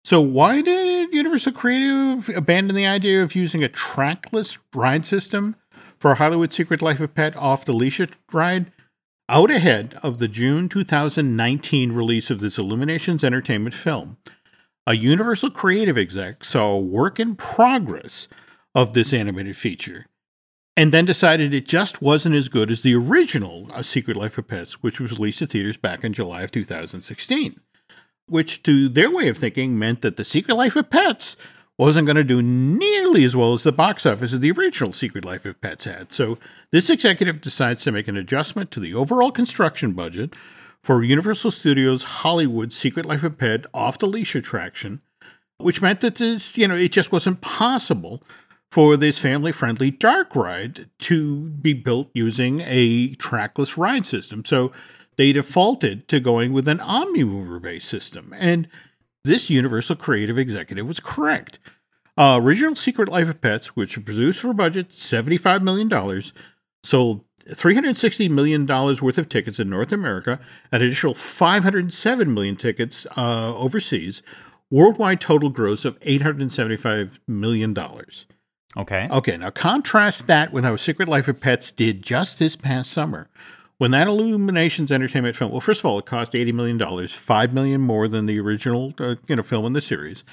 [0.04, 5.56] So, why did Universal Creative abandon the idea of using a trackless ride system
[5.98, 8.00] for Hollywood Secret Life of Pet off the leash
[8.32, 8.70] ride?
[9.28, 14.18] Out ahead of the June 2019 release of this Illuminations Entertainment film,
[14.86, 18.28] a Universal Creative exec saw a work in progress
[18.76, 20.06] of this animated feature
[20.76, 24.48] and then decided it just wasn't as good as the original A Secret Life of
[24.48, 27.60] Pets, which was released to theaters back in July of 2016.
[28.26, 31.36] Which, to their way of thinking, meant that The Secret Life of Pets
[31.76, 35.24] wasn't going to do nearly as well as the box office of the original Secret
[35.24, 36.12] Life of Pets had.
[36.12, 36.38] So
[36.70, 40.34] this executive decides to make an adjustment to the overall construction budget
[40.82, 45.00] for Universal Studios Hollywood Secret Life of Pet off the leash attraction,
[45.58, 48.22] which meant that this, you know, it just wasn't possible
[48.74, 54.44] for this family friendly dark ride to be built using a trackless ride system.
[54.44, 54.72] So
[55.14, 58.34] they defaulted to going with an OmniMover based system.
[58.36, 58.66] And
[59.22, 61.60] this Universal creative executive was correct.
[62.18, 65.88] Uh, original Secret Life of Pets, which was produced for a budget $75 million,
[66.82, 70.40] sold $360 million worth of tickets in North America,
[70.72, 74.20] an additional 507 million tickets uh, overseas,
[74.68, 77.72] worldwide total gross of $875 million.
[78.76, 79.08] Okay.
[79.10, 83.28] Okay, now contrast that with how Secret Life of Pets did just this past summer.
[83.78, 87.80] When that Illuminations Entertainment film, well, first of all, it cost $80 million, 5 million
[87.80, 90.24] more than the original uh, you know, film in the series.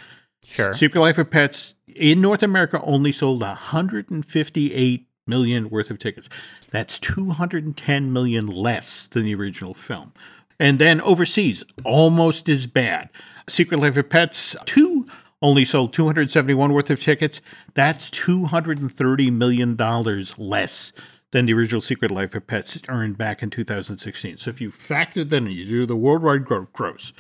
[0.45, 0.73] Sure.
[0.73, 6.29] Secret Life of Pets in North America only sold 158 million worth of tickets.
[6.71, 10.13] That's 210 million less than the original film.
[10.59, 13.09] And then overseas, almost as bad.
[13.49, 15.07] Secret Life of Pets 2
[15.41, 17.41] only sold 271 worth of tickets.
[17.73, 20.93] That's 230 million dollars less
[21.31, 24.37] than the original Secret Life of Pets earned back in 2016.
[24.37, 27.13] So if you factor that in, you do the worldwide gross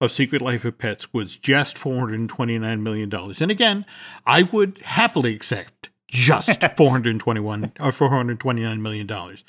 [0.00, 3.14] of Secret Life of Pets was just $429 million.
[3.14, 3.86] And again,
[4.26, 9.44] I would happily accept just 421 or uh, 429 million dollars.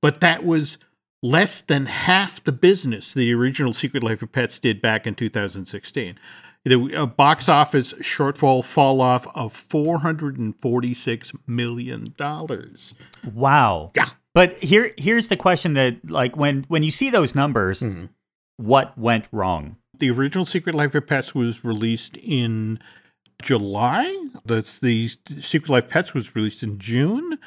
[0.00, 0.78] But that was
[1.20, 6.16] less than half the business the original Secret Life of Pets did back in 2016.
[6.64, 12.94] The uh, box office shortfall fall off of 446 million dollars.
[13.32, 13.90] Wow.
[13.94, 14.10] Yeah.
[14.34, 18.06] But here here's the question that like when when you see those numbers, mm-hmm.
[18.56, 19.76] what went wrong?
[19.98, 22.78] The original Secret Life of Pets was released in
[23.42, 24.16] July.
[24.44, 25.08] That's the
[25.40, 27.38] Secret Life Pets was released in June.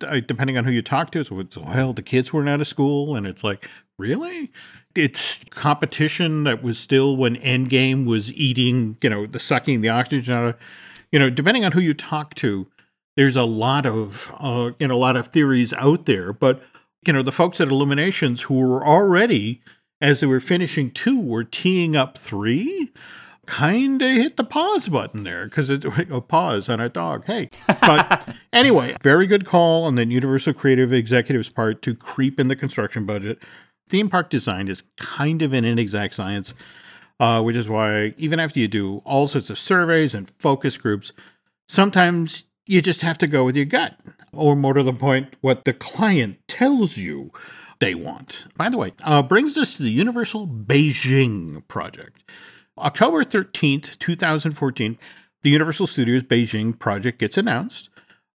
[0.00, 3.14] Depending on who you talk to, so it's well, the kids weren't out of school,
[3.14, 4.50] and it's like, really?
[4.94, 10.34] It's competition that was still when Endgame was eating, you know, the sucking the oxygen
[10.34, 10.56] out of,
[11.12, 12.66] you know, depending on who you talk to,
[13.16, 16.32] there's a lot of, uh, you know, a lot of theories out there.
[16.32, 16.62] But,
[17.06, 19.62] you know, the folks at Illuminations who were already,
[20.00, 22.92] as they were finishing two, were teeing up three
[23.50, 27.24] kind of hit the pause button there because it a pause on a dog.
[27.26, 27.50] Hey,
[27.80, 32.56] but anyway, very good call on the Universal Creative Executives part to creep in the
[32.56, 33.40] construction budget.
[33.90, 36.54] Theme park design is kind of an inexact science,
[37.18, 41.12] uh, which is why even after you do all sorts of surveys and focus groups,
[41.68, 43.98] sometimes you just have to go with your gut,
[44.32, 47.32] or more to the point, what the client tells you
[47.80, 48.46] they want.
[48.56, 52.22] By the way, uh, brings us to the Universal Beijing project.
[52.78, 54.98] October 13th, 2014,
[55.42, 57.89] the Universal Studios Beijing project gets announced.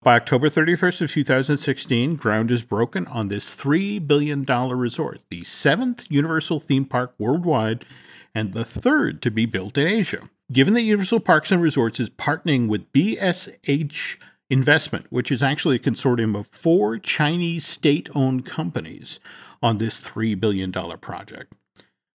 [0.04, 6.04] By October 31st of 2016, ground is broken on this $3 billion resort, the seventh
[6.10, 7.86] Universal theme park worldwide
[8.34, 10.28] and the third to be built in Asia.
[10.52, 14.18] Given that Universal Parks and Resorts is partnering with BSH
[14.50, 19.20] Investment, which is actually a consortium of four Chinese state owned companies
[19.62, 21.54] on this $3 billion project.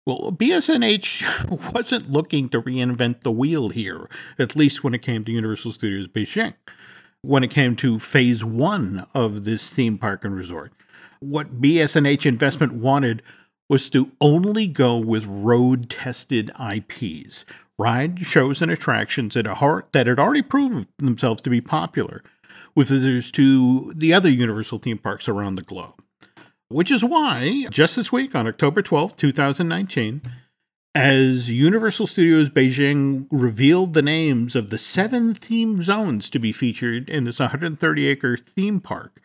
[0.05, 5.31] Well, BSNH wasn't looking to reinvent the wheel here, at least when it came to
[5.31, 6.53] Universal Studios Beijing.
[7.21, 10.71] When it came to phase one of this theme park and resort,
[11.19, 13.21] what BSNH investment wanted
[13.69, 17.43] was to only go with road tested IPs,
[17.77, 19.45] ride shows and attractions that,
[19.91, 22.23] that had already proved themselves to be popular
[22.73, 26.01] with visitors to the other Universal theme parks around the globe.
[26.69, 30.21] Which is why, just this week on October 12th, 2019,
[30.95, 37.09] as Universal Studios Beijing revealed the names of the seven theme zones to be featured
[37.09, 39.21] in this 130 acre theme park,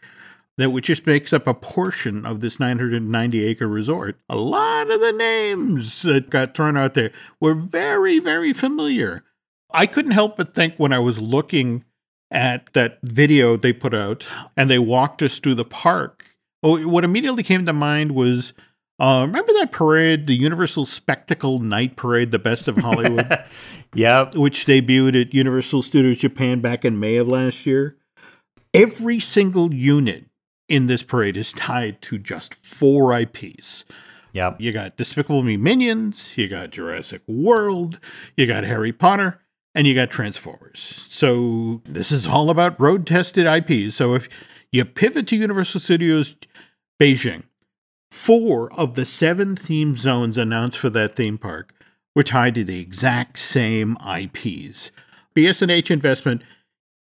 [0.57, 5.01] that which just makes up a portion of this 990 acre resort, a lot of
[5.01, 9.25] the names that got thrown out there were very, very familiar.
[9.73, 11.85] I couldn't help but think when I was looking
[12.31, 17.05] at that video they put out and they walked us through the park Oh, what
[17.05, 18.55] immediately came to mind was
[18.99, 23.45] uh, remember that parade, the Universal Spectacle Night Parade, the Best of Hollywood?
[23.95, 24.35] yep.
[24.37, 27.97] Which debuted at Universal Studios Japan back in May of last year.
[28.73, 30.27] Every single unit
[30.69, 33.85] in this parade is tied to just four IPs.
[34.33, 34.61] Yep.
[34.61, 38.01] You got Despicable Me Minions, you got Jurassic World,
[38.37, 39.41] you got Harry Potter,
[39.75, 41.07] and you got Transformers.
[41.09, 43.97] So this is all about road tested IPs.
[43.97, 44.29] So if
[44.73, 46.35] you pivot to Universal Studios
[47.01, 47.45] Beijing.
[48.15, 51.75] Four of the seven theme zones announced for that theme park
[52.15, 54.93] were tied to the exact same IPs.
[55.35, 56.43] BS&H Investment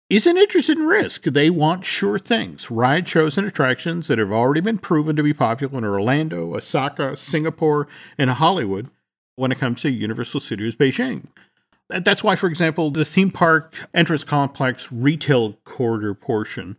[0.08, 1.24] isn't interested in risk.
[1.24, 2.70] They want sure things.
[2.70, 7.16] Ride shows and attractions that have already been proven to be popular in Orlando, Osaka,
[7.16, 8.88] Singapore, and Hollywood
[9.34, 11.26] when it comes to Universal Studios Beijing.
[11.88, 16.76] That's why, for example, the theme park entrance complex retail corridor portion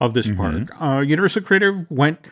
[0.00, 0.64] of this mm-hmm.
[0.64, 2.26] park, uh, Universal Creative went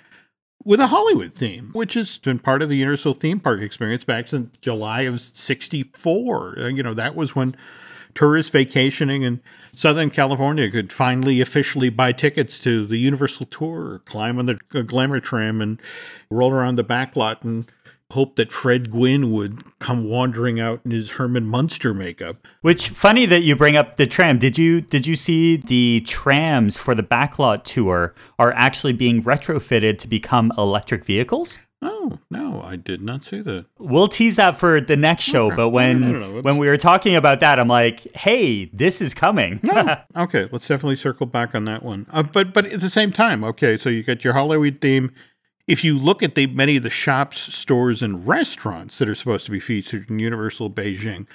[0.65, 4.29] with a Hollywood theme, which has been part of the Universal theme park experience back
[4.29, 6.59] since July of 64.
[6.59, 7.57] Uh, you know, that was when
[8.15, 9.41] tourists vacationing in
[9.75, 14.55] Southern California could finally officially buy tickets to the Universal tour, climb on the
[14.85, 15.81] glamour tram and
[16.31, 17.67] roll around the back lot and
[18.13, 22.37] hope that Fred Gwynne would come wandering out in his Herman Munster makeup.
[22.61, 24.39] Which funny that you bring up the tram.
[24.39, 29.99] Did you did you see the trams for the backlot tour are actually being retrofitted
[29.99, 31.59] to become electric vehicles?
[31.85, 33.67] Oh no, I did not see that.
[33.77, 35.47] We'll tease that for the next show.
[35.47, 35.57] Okay.
[35.57, 39.59] But when when we were talking about that, I'm like, hey, this is coming.
[39.65, 39.97] no.
[40.17, 42.07] Okay, let's definitely circle back on that one.
[42.13, 45.13] Uh, but but at the same time, okay, so you get your Hollywood theme
[45.67, 49.47] if you look at the many of the shops, stores, and restaurants that are supposed
[49.47, 51.27] to be featured in Universal Beijing,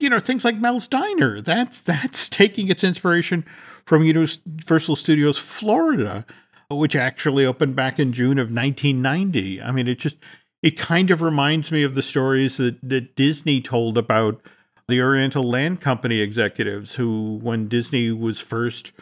[0.00, 1.40] you know things like Mel's Diner.
[1.40, 3.44] That's that's taking its inspiration
[3.84, 6.24] from Universal Studios Florida,
[6.70, 9.60] which actually opened back in June of 1990.
[9.62, 10.16] I mean, it just
[10.62, 14.40] it kind of reminds me of the stories that, that Disney told about
[14.88, 18.92] the Oriental Land Company executives who, when Disney was first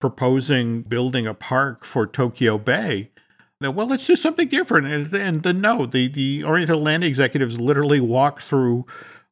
[0.00, 3.10] proposing building a park for Tokyo Bay,
[3.60, 4.86] well, let's do something different.
[4.86, 8.86] And, and then, no, the, the Oriental Land executives literally walked through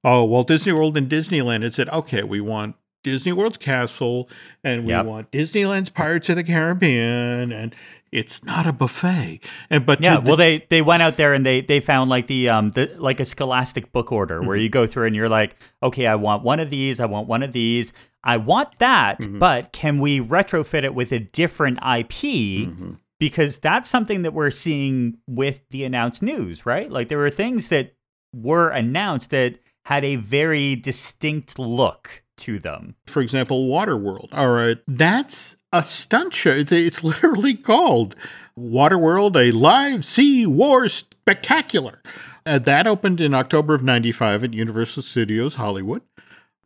[0.04, 4.28] uh, Walt Disney World and Disneyland and said, okay, we want Disney World's castle
[4.64, 5.06] and we yep.
[5.06, 7.74] want Disneyland's Pirates of the Caribbean and
[8.10, 9.40] it's not a buffet.
[9.70, 12.26] And but yeah, the, well they they went out there and they they found like
[12.28, 14.48] the um the like a scholastic book order mm-hmm.
[14.48, 17.28] where you go through and you're like, okay, I want one of these, I want
[17.28, 17.92] one of these,
[18.24, 19.38] I want that, mm-hmm.
[19.38, 22.22] but can we retrofit it with a different IP?
[22.22, 26.90] Mm-hmm because that's something that we're seeing with the announced news, right?
[26.90, 27.94] Like there were things that
[28.34, 32.96] were announced that had a very distinct look to them.
[33.06, 34.28] For example, Waterworld.
[34.32, 36.64] All right, that's a stunt show.
[36.68, 38.16] It's literally called
[38.58, 42.02] Waterworld, a live sea war spectacular.
[42.44, 46.02] Uh, that opened in October of 95 at Universal Studios Hollywood.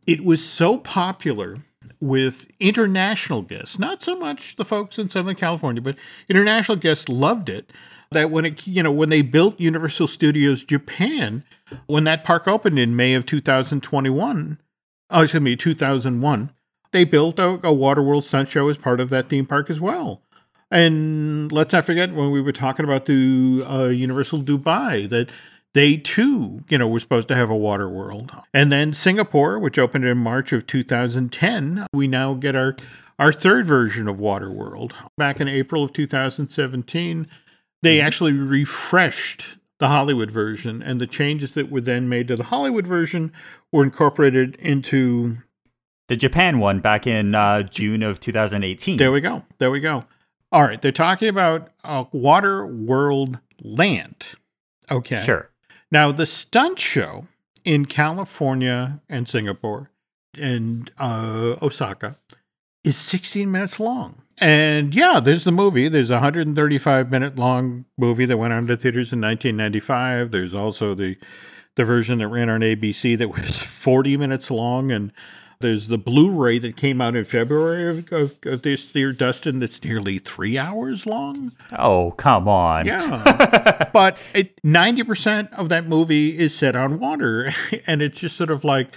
[0.05, 1.57] It was so popular
[2.01, 5.95] with international guests, not so much the folks in Southern California, but
[6.27, 7.71] international guests loved it.
[8.11, 11.45] That when it, you know, when they built Universal Studios Japan,
[11.85, 14.59] when that park opened in May of 2021,
[15.11, 16.51] oh, excuse me, 2001,
[16.91, 20.21] they built a, a Waterworld stunt show as part of that theme park as well.
[20.69, 25.29] And let's not forget when we were talking about the uh, Universal Dubai that
[25.73, 28.31] they too, you know, were supposed to have a water world.
[28.53, 32.75] And then Singapore, which opened in March of 2010, we now get our
[33.19, 34.95] our third version of Water World.
[35.15, 37.27] Back in April of 2017,
[37.83, 38.07] they mm-hmm.
[38.07, 42.87] actually refreshed the Hollywood version, and the changes that were then made to the Hollywood
[42.87, 43.31] version
[43.71, 45.37] were incorporated into
[46.07, 48.97] the Japan one back in uh, June of 2018.
[48.97, 49.43] There we go.
[49.59, 50.05] There we go.
[50.51, 54.25] All right, they're talking about a Water World Land.
[54.91, 55.23] Okay.
[55.23, 55.50] Sure.
[55.91, 57.27] Now, the stunt show
[57.65, 59.91] in California and Singapore
[60.33, 62.15] and uh, Osaka
[62.83, 64.23] is 16 minutes long.
[64.37, 65.87] And yeah, there's the movie.
[65.87, 70.31] There's a 135 minute long movie that went on to theaters in 1995.
[70.31, 71.17] There's also the
[71.75, 75.13] the version that ran on ABC that was 40 minutes long and
[75.61, 79.59] there's the Blu-ray that came out in February of, of, of this year, Dustin.
[79.59, 81.51] That's nearly three hours long.
[81.77, 82.85] Oh, come on!
[82.85, 84.17] Yeah, but
[84.63, 87.53] ninety percent of that movie is set on water,
[87.87, 88.89] and it's just sort of like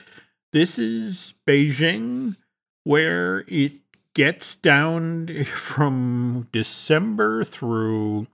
[0.52, 2.36] this is Beijing,
[2.84, 3.72] where it
[4.14, 8.26] gets down from December through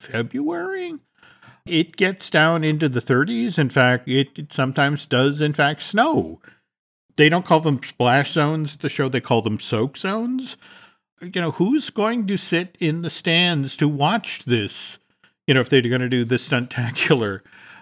[0.00, 0.94] February.
[1.66, 3.58] It gets down into the 30s.
[3.58, 6.40] In fact, it, it sometimes does, in fact, snow
[7.18, 10.56] they don't call them splash zones at the show they call them soak zones
[11.20, 14.98] you know who's going to sit in the stands to watch this
[15.46, 17.40] you know if they're going to do the stuntacular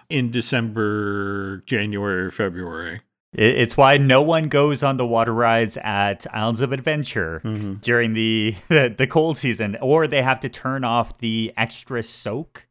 [0.09, 3.01] in december january or february
[3.33, 7.73] it's why no one goes on the water rides at Islands of Adventure mm-hmm.
[7.75, 12.67] during the, the, the cold season, or they have to turn off the extra soak,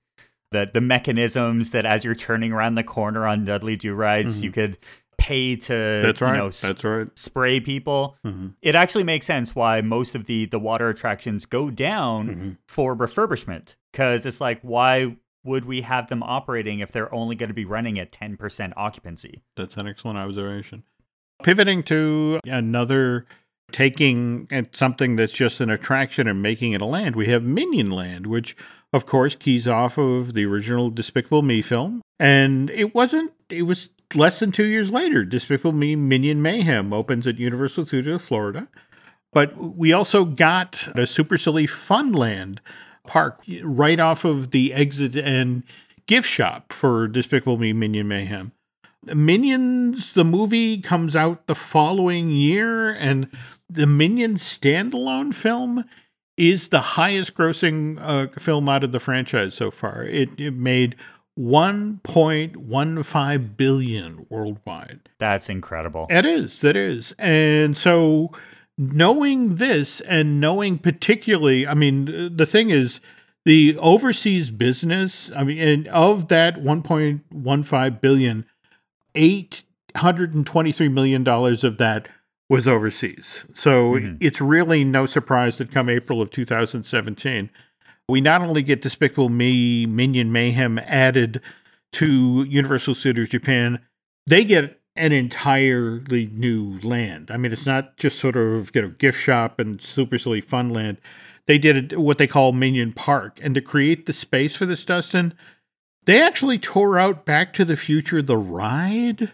[0.51, 4.45] the the mechanisms that as you're turning around the corner on Dudley Do-Right's, mm-hmm.
[4.45, 4.79] you could
[5.19, 6.33] pay to that's right.
[6.33, 7.09] you know that's right.
[7.19, 8.17] spray people.
[8.25, 8.49] Mm-hmm.
[8.63, 12.51] It actually makes sense why most of the the water attractions go down mm-hmm.
[12.69, 17.49] for refurbishment because it's like why would we have them operating if they're only going
[17.49, 19.43] to be running at 10% occupancy?
[19.57, 20.83] That's an excellent observation.
[21.43, 23.27] Pivoting to another
[23.73, 28.27] taking something that's just an attraction and making it a land, we have Minion Land,
[28.27, 28.57] which
[28.93, 32.03] of course keys off of the original Despicable Me film.
[32.19, 35.25] And it wasn't, it was less than two years later.
[35.25, 38.69] Despicable Me Minion Mayhem opens at Universal Studios Florida.
[39.33, 42.59] But we also got a Super Silly Funland
[43.07, 45.63] park right off of the exit and
[46.07, 48.53] gift shop for Despicable Me Minion Mayhem.
[49.05, 53.31] Minions, the movie comes out the following year, and
[53.69, 55.85] the Minions standalone film
[56.37, 60.03] is the highest grossing uh, film out of the franchise so far.
[60.03, 60.97] It, it made
[61.39, 65.09] 1.15 billion worldwide.
[65.19, 66.07] That's incredible.
[66.09, 66.63] It is.
[66.65, 67.13] It is.
[67.19, 68.31] And so
[68.79, 73.01] knowing this and knowing particularly, I mean, the thing is,
[73.45, 78.47] the overseas business, I mean, and of that 1.15 billion,
[79.15, 82.09] 823 million dollars of that
[82.49, 83.45] was overseas.
[83.53, 84.17] So mm-hmm.
[84.21, 87.51] it's really no surprise that come April of 2017,
[88.09, 91.41] we not only get Despicable Me, Minion Mayhem added
[91.93, 93.81] to Universal Studios Japan,
[94.27, 97.31] they get an entirely new land.
[97.31, 100.71] I mean, it's not just sort of you know gift shop and super silly fun
[100.71, 100.99] land.
[101.47, 105.35] They did what they call Minion Park, and to create the space for this, Dustin,
[106.05, 109.33] they actually tore out Back to the Future the ride.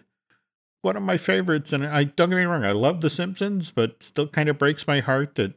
[0.81, 4.03] One of my favorites, and I don't get me wrong, I love The Simpsons, but
[4.03, 5.53] still kind of breaks my heart that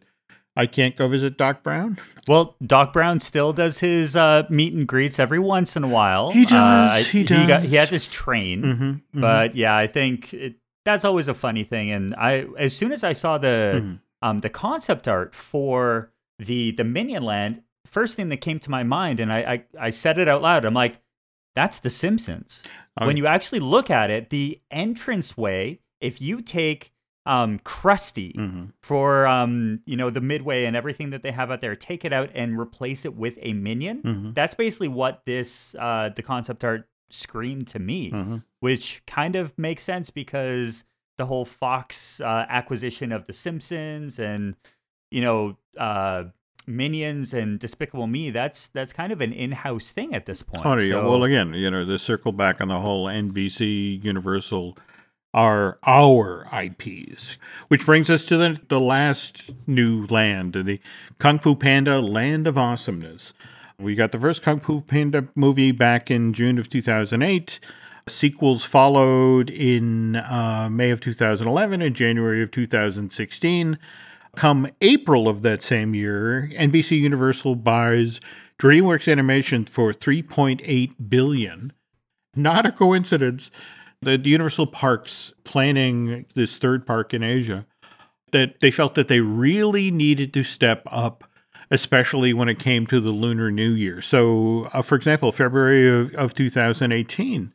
[0.56, 1.98] I can't go visit Doc Brown.
[2.26, 6.30] Well, Doc Brown still does his uh, meet and greets every once in a while.
[6.30, 6.52] He does.
[6.52, 7.38] Uh, he does.
[7.38, 9.20] He, got, he has his train, mm-hmm, mm-hmm.
[9.20, 11.90] but yeah, I think it, that's always a funny thing.
[11.90, 13.94] And I, as soon as I saw the mm-hmm.
[14.22, 18.82] um, the concept art for the the Minion Land, first thing that came to my
[18.82, 20.64] mind, and I I, I said it out loud.
[20.64, 21.00] I'm like,
[21.54, 22.64] that's The Simpsons.
[22.98, 23.06] Oh.
[23.06, 26.92] When you actually look at it, the entranceway, if you take
[27.26, 28.64] um, Krusty mm-hmm.
[28.80, 31.74] for um, you know the Midway and everything that they have out there.
[31.74, 34.02] Take it out and replace it with a minion.
[34.02, 34.32] Mm-hmm.
[34.32, 38.36] That's basically what this uh, the concept art screamed to me, mm-hmm.
[38.60, 40.84] which kind of makes sense because
[41.18, 44.54] the whole Fox uh, acquisition of The Simpsons and
[45.10, 46.24] you know uh,
[46.66, 48.30] Minions and Despicable Me.
[48.30, 50.64] That's that's kind of an in-house thing at this point.
[50.64, 50.90] Oh, yeah.
[50.90, 54.76] So, well, again, you know, the circle back on the whole NBC Universal
[55.36, 57.38] are our IPs.
[57.68, 60.80] Which brings us to the, the last new land, the
[61.18, 63.34] Kung Fu Panda Land of Awesomeness.
[63.78, 67.60] We got the first Kung Fu Panda movie back in June of 2008.
[68.08, 73.78] Sequels followed in uh, May of 2011 and January of 2016.
[74.36, 78.20] Come April of that same year, NBC Universal buys
[78.58, 81.72] DreamWorks Animation for 3.8 billion.
[82.34, 83.50] Not a coincidence
[84.02, 87.66] the, Universal Parks planning this third park in Asia,
[88.32, 91.24] that they felt that they really needed to step up,
[91.70, 94.02] especially when it came to the Lunar New Year.
[94.02, 97.52] So, uh, for example, February of, of 2018,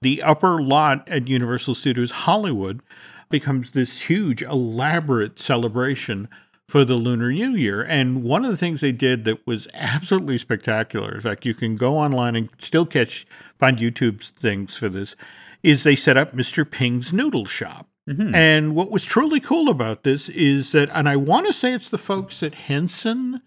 [0.00, 2.82] the upper lot at Universal Studios Hollywood
[3.30, 6.28] becomes this huge, elaborate celebration
[6.68, 7.82] for the Lunar New Year.
[7.82, 11.76] And one of the things they did that was absolutely spectacular, in fact, you can
[11.76, 13.26] go online and still catch,
[13.58, 15.14] find YouTube things for this,
[15.62, 16.68] is they set up Mr.
[16.68, 17.88] Ping's Noodle Shop.
[18.08, 18.34] Mm-hmm.
[18.34, 21.88] And what was truly cool about this is that, and I want to say it's
[21.88, 23.42] the folks at Henson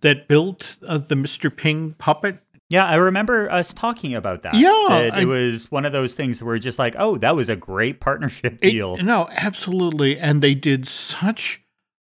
[0.00, 1.54] that built uh, the Mr.
[1.54, 2.38] Ping puppet.
[2.70, 4.54] Yeah, I remember us talking about that.
[4.54, 4.86] Yeah.
[4.88, 7.56] That I, it was one of those things where just like, oh, that was a
[7.56, 8.96] great partnership deal.
[8.96, 10.18] It, no, absolutely.
[10.18, 11.62] And they did such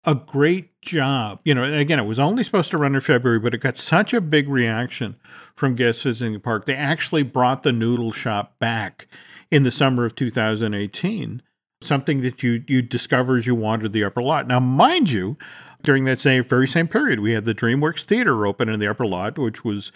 [0.06, 1.40] a great job.
[1.44, 4.14] You know, again, it was only supposed to run in February, but it got such
[4.14, 5.16] a big reaction
[5.56, 6.66] from guests visiting the park.
[6.66, 9.08] They actually brought the noodle shop back
[9.56, 11.42] in the summer of 2018,
[11.82, 14.50] something that you you discover as you wandered the upper lot.
[14.50, 15.38] Now, mind you,
[15.82, 19.06] during that same very same period, we had the DreamWorks Theater open in the upper
[19.06, 19.94] lot, which was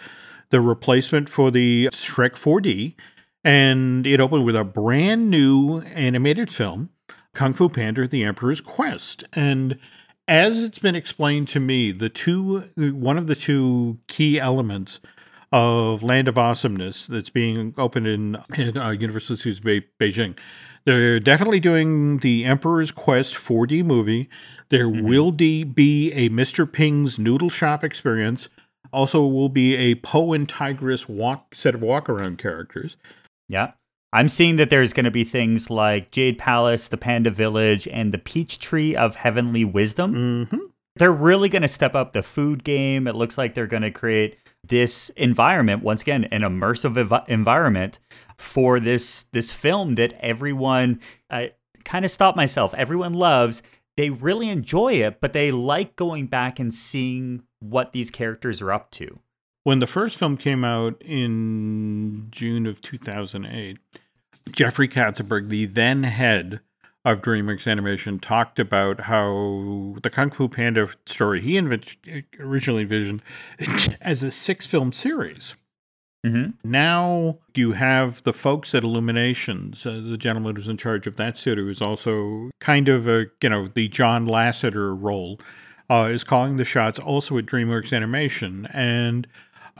[0.48, 2.94] the replacement for the Shrek 4D,
[3.44, 6.88] and it opened with a brand new animated film,
[7.34, 9.78] Kung Fu Panda: The Emperor's Quest, and
[10.26, 15.00] as it's been explained to me, the two one of the two key elements
[15.52, 20.36] of Land of Awesomeness that's being opened in, in uh, Universal Studios Be- Beijing.
[20.84, 24.28] They're definitely doing the Emperor's Quest 4D movie.
[24.70, 25.06] There mm-hmm.
[25.06, 26.70] will de- be a Mr.
[26.70, 28.48] Ping's Noodle Shop experience.
[28.92, 32.96] Also, will be a Po and Tigress walk set of walk around characters.
[33.48, 33.72] Yeah.
[34.12, 38.12] I'm seeing that there's going to be things like Jade Palace, the Panda Village, and
[38.12, 40.14] the Peach Tree of Heavenly Wisdom.
[40.14, 40.58] Mm-hmm.
[40.96, 43.06] They're really going to step up the food game.
[43.06, 47.98] It looks like they're going to create this environment once again an immersive ev- environment
[48.36, 51.52] for this this film that everyone I
[51.84, 52.74] kind of stop myself.
[52.74, 53.62] Everyone loves,
[53.96, 58.72] they really enjoy it, but they like going back and seeing what these characters are
[58.72, 59.18] up to.
[59.64, 63.78] When the first film came out in June of 2008,
[64.52, 66.60] Jeffrey Katzenberg, the then head
[67.04, 71.58] of DreamWorks Animation, talked about how the Kung Fu Panda story he
[72.38, 73.22] originally envisioned
[74.00, 75.54] as a six film series.
[76.24, 76.70] Mm-hmm.
[76.70, 81.38] Now you have the folks at Illuminations, uh, the gentleman who's in charge of that
[81.38, 85.40] studio, who's also kind of a, you know, the John Lasseter role,
[85.88, 88.68] uh, is calling the shots also at DreamWorks Animation.
[88.72, 89.26] And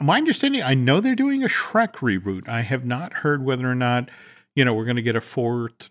[0.01, 2.49] my understanding, I know they're doing a Shrek reboot.
[2.49, 4.11] I have not heard whether or not,
[4.55, 5.91] you know, we're going to get a fourth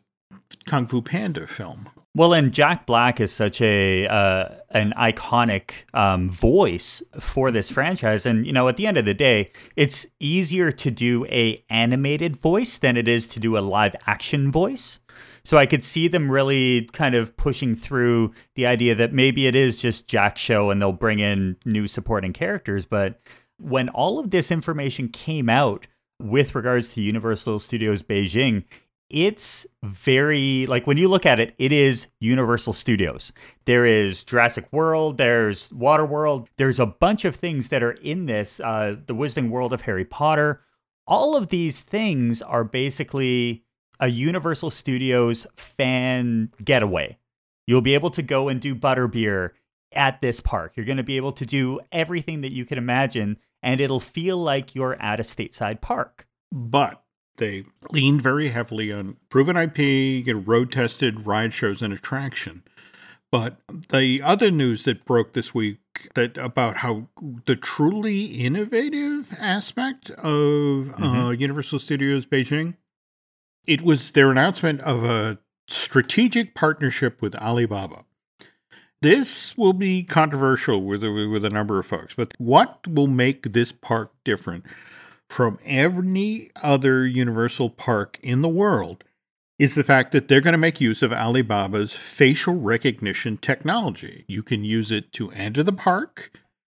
[0.66, 1.90] Kung Fu Panda film.
[2.16, 8.26] Well, and Jack Black is such a uh, an iconic um, voice for this franchise,
[8.26, 12.36] and you know, at the end of the day, it's easier to do a animated
[12.36, 15.00] voice than it is to do a live action voice.
[15.44, 19.56] So I could see them really kind of pushing through the idea that maybe it
[19.56, 22.86] is just Jack show and they'll bring in new supporting characters.
[22.86, 23.22] But
[23.60, 25.88] when all of this information came out
[26.22, 28.66] with regards to Universal Studios Beijing,
[29.10, 33.34] it's very like when you look at it, it is Universal Studios.
[33.66, 38.28] There is Jurassic World, there's Water World, there's a bunch of things that are in
[38.28, 38.60] this.
[38.60, 40.62] Uh, the Wizarding World of Harry Potter.
[41.07, 43.64] All of these things are basically
[43.99, 47.18] a Universal Studios fan getaway.
[47.66, 49.51] You'll be able to go and do butterbeer
[49.91, 50.74] at this park.
[50.76, 54.38] You're going to be able to do everything that you can imagine, and it'll feel
[54.38, 56.28] like you're at a stateside park.
[56.51, 57.03] But
[57.40, 62.64] they leaned very heavily on proven IP, get road tested ride shows and attraction.
[63.32, 63.58] But
[63.92, 65.78] the other news that broke this week
[66.16, 67.08] that about how
[67.46, 71.04] the truly innovative aspect of mm-hmm.
[71.04, 72.76] uh, Universal Studios Beijing,
[73.68, 75.38] it was their announcement of a
[75.68, 78.06] strategic partnership with Alibaba.
[79.02, 83.72] This will be controversial with with a number of folks, but what will make this
[83.72, 84.66] park different
[85.30, 89.03] from any other Universal park in the world
[89.59, 94.23] is the fact that they're going to make use of Alibaba's facial recognition technology.
[94.27, 96.32] You can use it to enter the park,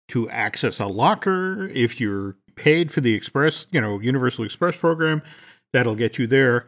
[0.09, 1.69] to access a locker.
[1.73, 5.23] If you're paid for the Express, you know, Universal Express program,
[5.73, 6.67] that'll get you there.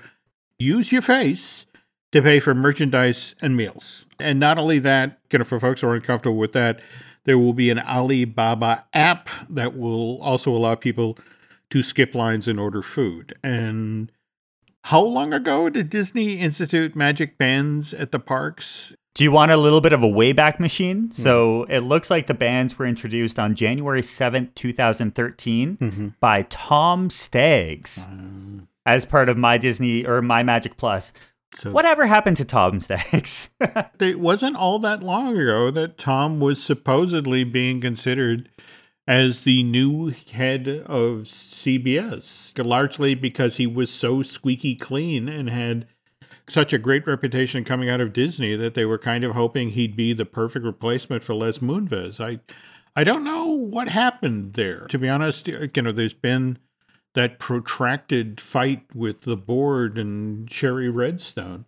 [0.58, 1.66] Use your face
[2.12, 4.06] to pay for merchandise and meals.
[4.20, 6.80] And not only that, you know, for folks who aren't comfortable with that,
[7.24, 11.18] there will be an Alibaba app that will also allow people
[11.74, 13.34] to skip lines and order food.
[13.42, 14.12] And
[14.84, 18.94] how long ago did Disney institute magic bands at the parks?
[19.16, 21.08] Do you want a little bit of a wayback machine?
[21.08, 21.14] Mm.
[21.14, 26.08] So it looks like the bands were introduced on January 7th, 2013 mm-hmm.
[26.20, 31.12] by Tom Staggs um, as part of My Disney or My Magic Plus.
[31.56, 33.50] So Whatever happened to Tom Staggs?
[33.98, 38.48] it wasn't all that long ago that Tom was supposedly being considered
[39.06, 45.86] as the new head of CBS, largely because he was so squeaky clean and had
[46.48, 49.96] such a great reputation coming out of Disney that they were kind of hoping he'd
[49.96, 52.20] be the perfect replacement for Les Moonves.
[52.20, 52.40] I
[52.96, 54.86] I don't know what happened there.
[54.88, 56.58] To be honest, you know, there's been
[57.14, 61.64] that protracted fight with the board and Shari Redstone.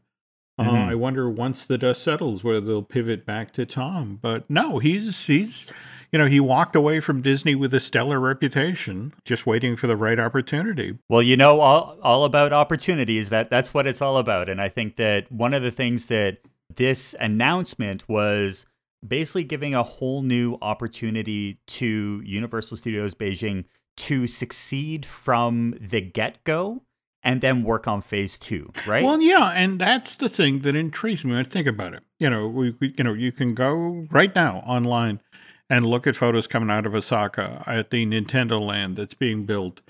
[0.58, 0.74] Uh, mm-hmm.
[0.74, 4.18] Uh, I wonder once the dust settles whether they'll pivot back to Tom.
[4.20, 5.66] But no, he's he's
[6.12, 9.96] you know, he walked away from Disney with a stellar reputation, just waiting for the
[9.96, 10.98] right opportunity.
[11.08, 13.28] Well, you know, all, all about opportunities.
[13.30, 14.48] That that's what it's all about.
[14.48, 16.38] And I think that one of the things that
[16.74, 18.66] this announcement was
[19.06, 23.64] basically giving a whole new opportunity to Universal Studios Beijing
[23.96, 26.82] to succeed from the get go
[27.22, 29.04] and then work on phase two, right?
[29.04, 32.04] Well, yeah, and that's the thing that intrigues me when I think about it.
[32.20, 35.20] You know, we, you know, you can go right now online
[35.68, 39.80] and look at photos coming out of Osaka at the Nintendo land that's being built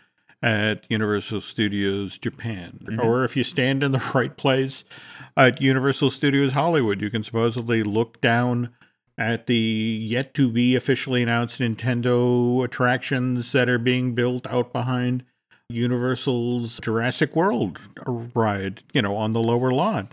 [0.43, 2.81] at Universal Studios Japan.
[2.85, 3.01] Mm-hmm.
[3.01, 4.85] Or if you stand in the right place
[5.37, 8.71] at Universal Studios Hollywood, you can supposedly look down
[9.19, 15.25] at the yet to be officially announced Nintendo attractions that are being built out behind
[15.69, 17.81] Universal's Jurassic World
[18.35, 20.09] ride, you know, on the lower lawn.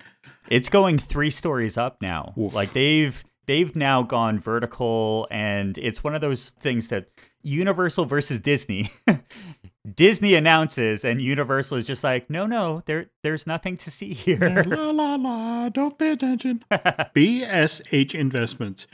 [0.50, 2.34] It's going three stories up now.
[2.38, 2.54] Oof.
[2.54, 7.08] Like they've they've now gone vertical and it's one of those things that
[7.42, 8.92] Universal versus Disney.
[9.96, 14.64] Disney announces and Universal is just like, no, no, there there's nothing to see here.
[14.66, 16.64] la la la, don't pay attention.
[16.72, 18.88] BSH Investments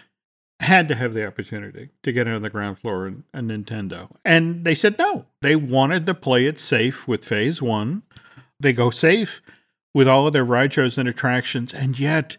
[0.62, 4.10] had to have the opportunity to get on the ground floor in a Nintendo.
[4.26, 5.26] And they said no.
[5.42, 8.04] They wanted to play it safe with phase one.
[8.60, 9.42] They go safe
[9.94, 12.38] with all of their ride shows and attractions, and yet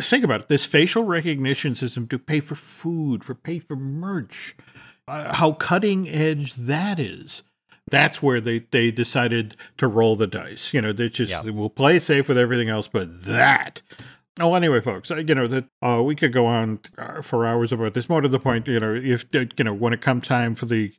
[0.00, 4.56] think about it this facial recognition system to pay for food, for pay for merch,
[5.08, 7.42] uh, how cutting edge that is.
[7.90, 10.72] That's where they, they decided to roll the dice.
[10.72, 11.42] You know, they just Yeah.
[11.42, 13.82] we'll play safe with everything else, but that.
[14.38, 17.72] Oh, anyway, folks, uh, you know that uh, we could go on uh, for hours
[17.72, 18.08] about this.
[18.08, 20.92] More to the point, you know, if you know when it comes time for the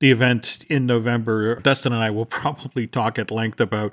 [0.00, 3.92] the event in November, Dustin and I will probably talk at length about,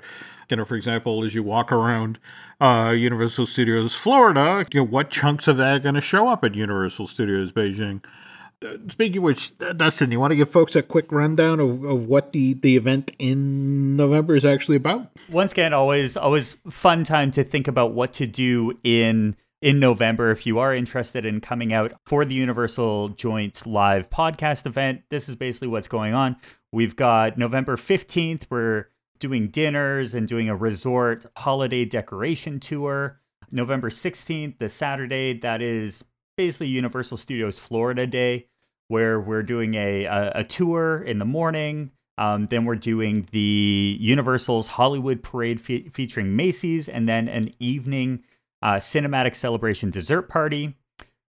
[0.50, 2.18] you know, for example, as you walk around
[2.60, 6.44] uh, Universal Studios Florida, you know, what chunks of that are going to show up
[6.44, 8.04] at Universal Studios Beijing.
[8.64, 12.06] Uh, Speaking of which, Dustin, you want to give folks a quick rundown of, of
[12.06, 15.10] what the, the event in November is actually about?
[15.30, 20.30] once again always always fun time to think about what to do in in November
[20.30, 25.00] if you are interested in coming out for the Universal Joint live podcast event.
[25.08, 26.36] This is basically what's going on.
[26.70, 28.88] We've got November 15th we're
[29.18, 33.22] doing dinners and doing a resort holiday decoration tour.
[33.52, 36.04] November 16th, the Saturday, that is
[36.36, 38.48] basically Universal Studios Florida Day
[38.88, 43.96] where we're doing a a, a tour in the morning um, then we're doing the
[44.00, 48.22] Universal's Hollywood Parade fe- featuring Macy's, and then an evening
[48.64, 50.74] uh, cinematic celebration dessert party.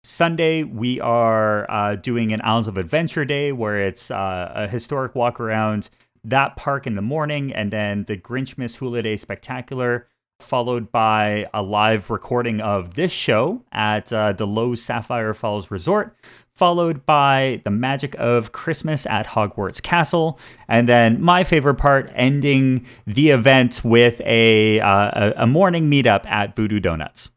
[0.03, 5.15] Sunday, we are uh, doing an Isles of Adventure Day where it's uh, a historic
[5.15, 5.89] walk around
[6.23, 10.07] that park in the morning, and then the Grinchmas Who-liday Spectacular,
[10.39, 16.15] followed by a live recording of this show at uh, the Loews Sapphire Falls Resort,
[16.55, 22.85] followed by the magic of Christmas at Hogwarts Castle, and then my favorite part, ending
[23.07, 27.31] the event with a uh, a, morning meetup at Voodoo Donuts.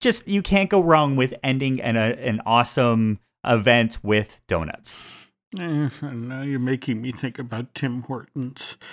[0.00, 5.02] Just you can't go wrong with ending an a, an awesome event with donuts.
[5.58, 8.76] Eh, and now you're making me think about Tim Hortons.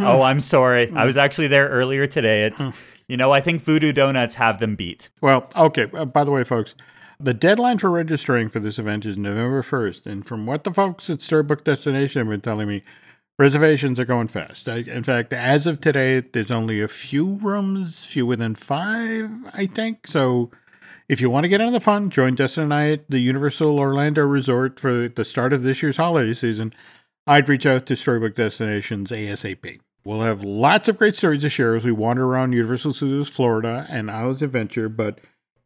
[0.00, 0.90] Oh, I'm sorry.
[0.92, 2.46] I was actually there earlier today.
[2.46, 2.60] It's
[3.06, 5.08] you know I think Voodoo Donuts have them beat.
[5.22, 5.88] Well, okay.
[5.94, 6.74] Uh, by the way, folks,
[7.20, 10.06] the deadline for registering for this event is November 1st.
[10.06, 12.82] And from what the folks at Storybook Destination have been telling me,
[13.38, 14.68] reservations are going fast.
[14.68, 19.66] I, in fact, as of today, there's only a few rooms, fewer than five, I
[19.66, 20.06] think.
[20.06, 20.50] So
[21.08, 23.78] if you want to get in the fun, join Dustin and I at the Universal
[23.78, 26.74] Orlando Resort for the start of this year's holiday season.
[27.26, 29.80] I'd reach out to Storybook Destinations ASAP.
[30.04, 33.86] We'll have lots of great stories to share as we wander around Universal Studios Florida
[33.88, 35.20] and Islands Adventure, but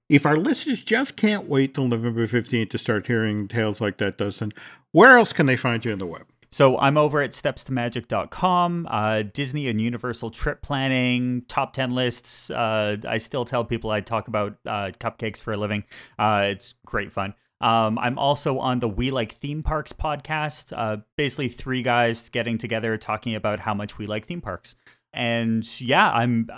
[0.09, 4.19] if our listeners just can't wait till November 15th to start hearing tales like that,
[4.19, 4.53] Dustin,
[4.93, 6.27] where else can they find you on the web?
[6.51, 12.51] So I'm over at stepstomagic.com, uh, Disney and Universal trip planning, top 10 lists.
[12.51, 15.85] Uh, I still tell people I talk about uh, cupcakes for a living.
[16.19, 17.35] Uh, it's great fun.
[17.61, 20.73] Um, I'm also on the We Like Theme Parks podcast.
[20.75, 24.75] Uh, basically, three guys getting together talking about how much we like theme parks.
[25.13, 26.49] And yeah, I'm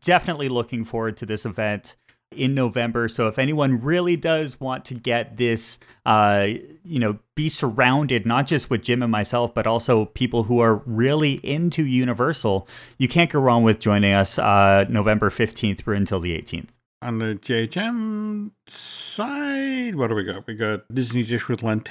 [0.00, 1.96] definitely looking forward to this event
[2.36, 3.08] in November.
[3.08, 6.48] So if anyone really does want to get this, uh,
[6.84, 10.76] you know, be surrounded not just with Jim and myself, but also people who are
[10.86, 12.68] really into Universal,
[12.98, 16.68] you can't go wrong with joining us uh, November 15th through until the 18th.
[17.00, 20.46] On the JHM side, what do we got?
[20.46, 21.82] We got Disney Dish with Len.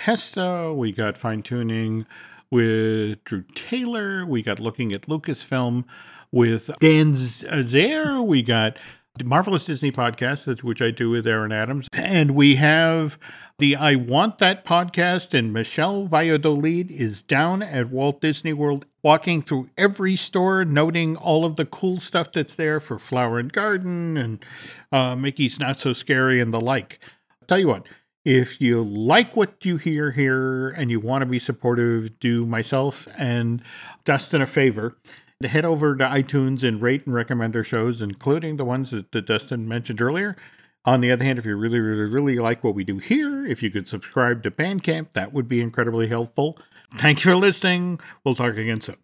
[0.77, 2.05] We got fine tuning
[2.49, 4.25] with Drew Taylor.
[4.25, 5.85] We got looking at Lucasfilm
[6.31, 8.21] with Dan Zaire.
[8.21, 8.77] We got
[9.24, 11.88] Marvelous Disney podcast, which I do with Aaron Adams.
[11.93, 13.20] And we have
[13.59, 19.41] the I Want That podcast, and Michelle Valladolid is down at Walt Disney World, walking
[19.41, 24.18] through every store, noting all of the cool stuff that's there for Flower and Garden
[24.18, 24.43] and
[24.91, 26.99] uh, Mickey's Not So Scary and the like.
[27.47, 27.86] Tell you what,
[28.24, 33.07] if you like what you hear here and you want to be supportive, do myself
[33.18, 33.62] and
[34.05, 34.95] Dustin a favor
[35.45, 39.25] head over to iTunes and rate and recommend our shows, including the ones that, that
[39.25, 40.35] Dustin mentioned earlier.
[40.83, 43.61] On the other hand, if you really, really, really like what we do here, if
[43.61, 46.57] you could subscribe to Bandcamp, that would be incredibly helpful.
[46.97, 47.99] Thank you for listening.
[48.23, 48.97] We'll talk again soon.